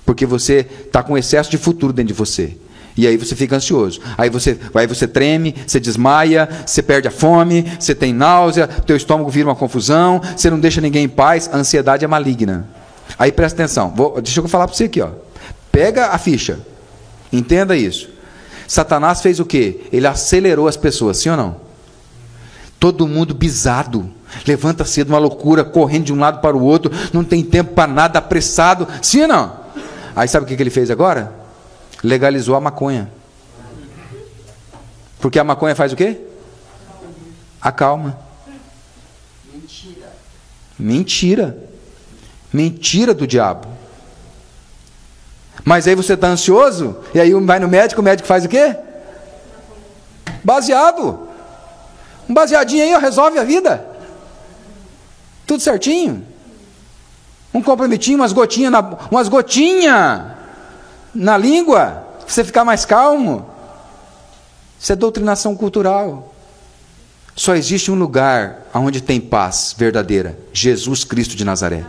Porque 0.06 0.26
você 0.26 0.68
está 0.86 1.04
com 1.04 1.18
excesso 1.18 1.50
de 1.50 1.58
futuro 1.58 1.92
dentro 1.92 2.10
de 2.10 2.14
você. 2.14 2.58
E 2.96 3.08
aí 3.08 3.18
você 3.18 3.36
fica 3.36 3.56
ansioso. 3.56 4.02
Aí 4.18 4.30
você, 4.30 4.60
aí 4.74 4.88
você 4.88 5.08
treme, 5.08 5.56
você 5.66 5.80
desmaia, 5.80 6.48
você 6.66 6.82
perde 6.82 7.08
a 7.08 7.12
fome, 7.12 7.66
você 7.80 7.96
tem 7.96 8.14
náusea, 8.14 8.68
teu 8.68 8.96
estômago 8.96 9.30
vira 9.30 9.48
uma 9.48 9.56
confusão, 9.56 10.22
você 10.36 10.50
não 10.50 10.60
deixa 10.60 10.82
ninguém 10.82 11.06
em 11.06 11.10
paz. 11.10 11.50
A 11.52 11.58
ansiedade 11.58 12.04
é 12.04 12.08
maligna. 12.08 12.68
Aí 13.18 13.32
presta 13.32 13.62
atenção. 13.62 13.94
Vou, 13.96 14.22
deixa 14.22 14.40
eu 14.40 14.48
falar 14.48 14.68
para 14.68 14.76
você 14.76 14.86
aqui. 14.86 15.02
Ó. 15.02 15.10
Pega 15.72 16.08
a 16.08 16.18
ficha. 16.18 16.60
Entenda 17.32 17.76
isso. 17.76 18.10
Satanás 18.68 19.22
fez 19.22 19.40
o 19.40 19.46
quê? 19.46 19.82
Ele 19.92 20.08
acelerou 20.08 20.68
as 20.68 20.78
pessoas, 20.78 21.18
sim 21.18 21.30
ou 21.30 21.38
não? 21.38 21.58
Todo 22.80 23.08
mundo 23.08 23.34
bisado. 23.34 24.10
Levanta 24.48 24.86
cedo, 24.86 25.10
uma 25.10 25.18
loucura, 25.18 25.64
correndo 25.64 26.06
de 26.06 26.14
um 26.14 26.20
lado 26.20 26.40
para 26.40 26.56
o 26.56 26.64
outro, 26.64 26.92
não 27.12 27.24
tem 27.24 27.44
tempo 27.44 27.74
para 27.74 27.92
nada, 27.92 28.20
apressado. 28.20 28.88
Sim 29.02 29.24
ou 29.24 29.28
não? 29.28 29.62
Aí 30.16 30.28
sabe 30.28 30.46
o 30.46 30.48
que 30.48 30.62
ele 30.62 30.70
fez 30.70 30.90
agora? 30.90 31.41
Legalizou 32.04 32.56
a 32.56 32.62
maconha. 32.62 33.12
Porque 35.20 35.38
a 35.38 35.44
maconha 35.44 35.76
faz 35.76 35.94
o 35.94 35.96
quê? 35.96 36.20
Acalma. 37.62 38.18
Mentira. 39.54 40.14
Mentira. 40.80 41.58
Mentira 42.52 43.14
do 43.14 43.28
diabo. 43.28 43.68
Mas 45.64 45.88
aí 45.88 45.94
você 45.94 46.14
está 46.14 46.28
ansioso, 46.28 46.98
e 47.14 47.20
aí 47.20 47.34
vai 47.34 47.60
no 47.60 47.68
médico, 47.68 48.02
o 48.02 48.04
médico 48.04 48.28
faz 48.28 48.46
o 48.46 48.50
quê? 48.50 48.76
Baseado. 50.44 51.28
Um 52.28 52.34
baseadinho 52.34 52.84
aí 52.84 53.02
resolve 53.02 53.38
a 53.38 53.44
vida. 53.44 53.86
Tudo 55.46 55.62
certinho. 55.62 56.26
Um 57.54 57.62
comprometinho, 57.62 58.18
umas 58.18 58.34
gotinhas, 58.34 58.72
na, 58.72 58.80
umas 59.12 59.28
gotinhas 59.28 60.41
na 61.14 61.38
língua, 61.38 62.08
você 62.28 62.44
ficar 62.44 62.64
mais 62.64 62.86
calmo. 62.86 63.46
Isso 64.80 64.92
é 64.92 64.96
doutrinação 64.96 65.56
cultural. 65.56 66.34
Só 67.36 67.56
existe 67.56 67.92
um 67.92 67.96
lugar 67.96 68.68
onde 68.74 69.02
tem 69.02 69.20
paz 69.20 69.76
verdadeira: 69.78 70.38
Jesus 70.52 71.04
Cristo 71.04 71.36
de 71.36 71.46
Nazaré. 71.46 71.86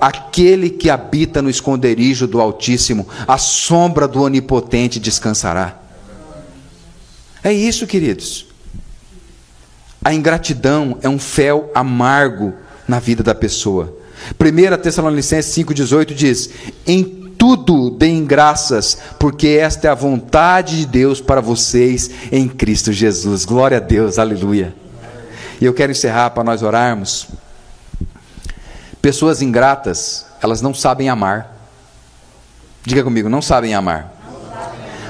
Aquele 0.00 0.68
que 0.68 0.90
habita 0.90 1.40
no 1.40 1.48
esconderijo 1.48 2.26
do 2.26 2.40
Altíssimo, 2.40 3.08
a 3.26 3.38
sombra 3.38 4.06
do 4.06 4.22
Onipotente 4.22 5.00
descansará. 5.00 5.78
É 7.42 7.52
isso, 7.52 7.86
queridos. 7.86 8.46
A 10.04 10.12
ingratidão 10.12 10.98
é 11.00 11.08
um 11.08 11.18
fel 11.18 11.70
amargo 11.74 12.52
na 12.86 12.98
vida 12.98 13.22
da 13.22 13.34
pessoa. 13.34 13.96
1 14.38 14.82
Tessalonicenses 14.82 15.54
5,18 15.54 16.14
diz: 16.14 16.50
Em 16.86 17.23
tudo 17.38 17.90
deem 17.90 18.24
graças, 18.24 18.98
porque 19.18 19.48
esta 19.48 19.88
é 19.88 19.90
a 19.90 19.94
vontade 19.94 20.78
de 20.80 20.86
Deus 20.86 21.20
para 21.20 21.40
vocês 21.40 22.10
em 22.32 22.48
Cristo 22.48 22.92
Jesus. 22.92 23.44
Glória 23.44 23.76
a 23.76 23.80
Deus, 23.80 24.18
aleluia. 24.18 24.74
E 25.60 25.64
eu 25.64 25.74
quero 25.74 25.92
encerrar 25.92 26.30
para 26.30 26.44
nós 26.44 26.62
orarmos. 26.62 27.28
Pessoas 29.00 29.42
ingratas, 29.42 30.26
elas 30.42 30.60
não 30.60 30.72
sabem 30.72 31.08
amar. 31.08 31.54
Diga 32.84 33.02
comigo, 33.02 33.28
não 33.28 33.42
sabem 33.42 33.74
amar. 33.74 34.12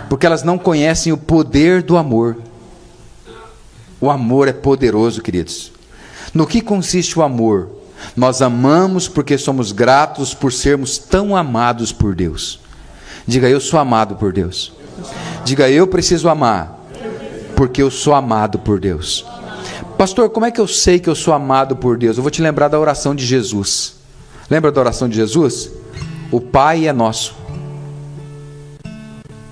Porque 0.09 0.27
elas 0.27 0.43
não 0.43 0.59
conhecem 0.59 1.13
o 1.13 1.17
poder 1.17 1.83
do 1.83 1.97
amor. 1.97 2.37
O 4.01 4.11
amor 4.11 4.49
é 4.49 4.53
poderoso, 4.53 5.23
queridos. 5.23 5.73
No 6.33 6.47
que 6.47 6.61
consiste 6.61 7.19
o 7.19 7.23
amor? 7.23 7.71
Nós 8.17 8.43
amamos 8.43 9.09
porque 9.09 9.37
somos 9.39 9.73
gratos 9.73 10.35
por 10.35 10.53
sermos 10.53 10.99
tão 10.99 11.37
amados 11.37 11.93
por 11.93 12.15
Deus. 12.15 12.61
Diga, 13.27 13.49
eu 13.49 13.61
sou 13.61 13.79
amado 13.79 14.17
por 14.17 14.33
Deus. 14.33 14.73
Diga, 15.45 15.69
eu 15.71 15.87
preciso 15.87 16.29
amar 16.29 16.81
porque 17.57 17.83
eu 17.83 17.91
sou 17.91 18.15
amado 18.15 18.59
por 18.59 18.79
Deus. 18.81 19.25
Pastor, 19.97 20.29
como 20.31 20.47
é 20.47 20.51
que 20.51 20.61
eu 20.61 20.67
sei 20.67 20.99
que 20.99 21.09
eu 21.09 21.15
sou 21.15 21.33
amado 21.33 21.77
por 21.77 21.97
Deus? 21.97 22.17
Eu 22.17 22.23
vou 22.23 22.31
te 22.31 22.43
lembrar 22.43 22.69
da 22.69 22.79
oração 22.79 23.15
de 23.15 23.25
Jesus. 23.25 23.95
Lembra 24.51 24.71
da 24.73 24.81
oração 24.81 25.09
de 25.09 25.17
Jesus? 25.17 25.71
O 26.31 26.41
Pai 26.41 26.87
é 26.87 26.93
nosso. 26.93 27.35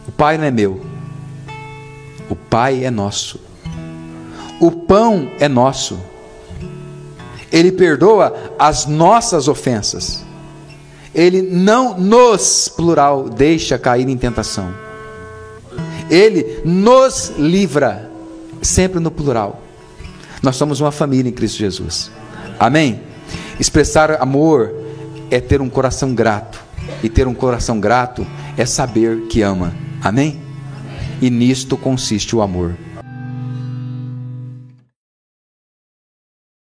O 0.06 0.12
Pai 0.12 0.36
não 0.36 0.44
é 0.44 0.50
meu. 0.50 0.84
O 2.28 2.34
Pai 2.34 2.84
é 2.84 2.90
nosso. 2.90 3.40
O 4.60 4.70
pão 4.70 5.30
é 5.40 5.48
nosso. 5.48 5.98
Ele 7.52 7.70
perdoa 7.70 8.34
as 8.58 8.86
nossas 8.86 9.46
ofensas. 9.46 10.24
Ele 11.14 11.42
não 11.42 11.98
nos, 11.98 12.68
plural, 12.68 13.28
deixa 13.28 13.78
cair 13.78 14.08
em 14.08 14.16
tentação. 14.16 14.72
Ele 16.10 16.60
nos 16.64 17.32
livra, 17.36 18.10
sempre 18.62 18.98
no 18.98 19.10
plural. 19.10 19.60
Nós 20.42 20.56
somos 20.56 20.80
uma 20.80 20.90
família 20.90 21.28
em 21.28 21.32
Cristo 21.32 21.58
Jesus. 21.58 22.10
Amém? 22.58 23.00
Expressar 23.60 24.20
amor 24.20 24.74
é 25.30 25.40
ter 25.40 25.60
um 25.60 25.68
coração 25.68 26.14
grato. 26.14 26.60
E 27.02 27.08
ter 27.08 27.26
um 27.26 27.34
coração 27.34 27.78
grato 27.78 28.26
é 28.56 28.64
saber 28.66 29.26
que 29.28 29.42
ama. 29.42 29.72
Amém? 30.00 30.40
E 31.20 31.30
nisto 31.30 31.76
consiste 31.76 32.34
o 32.34 32.42
amor. 32.42 32.76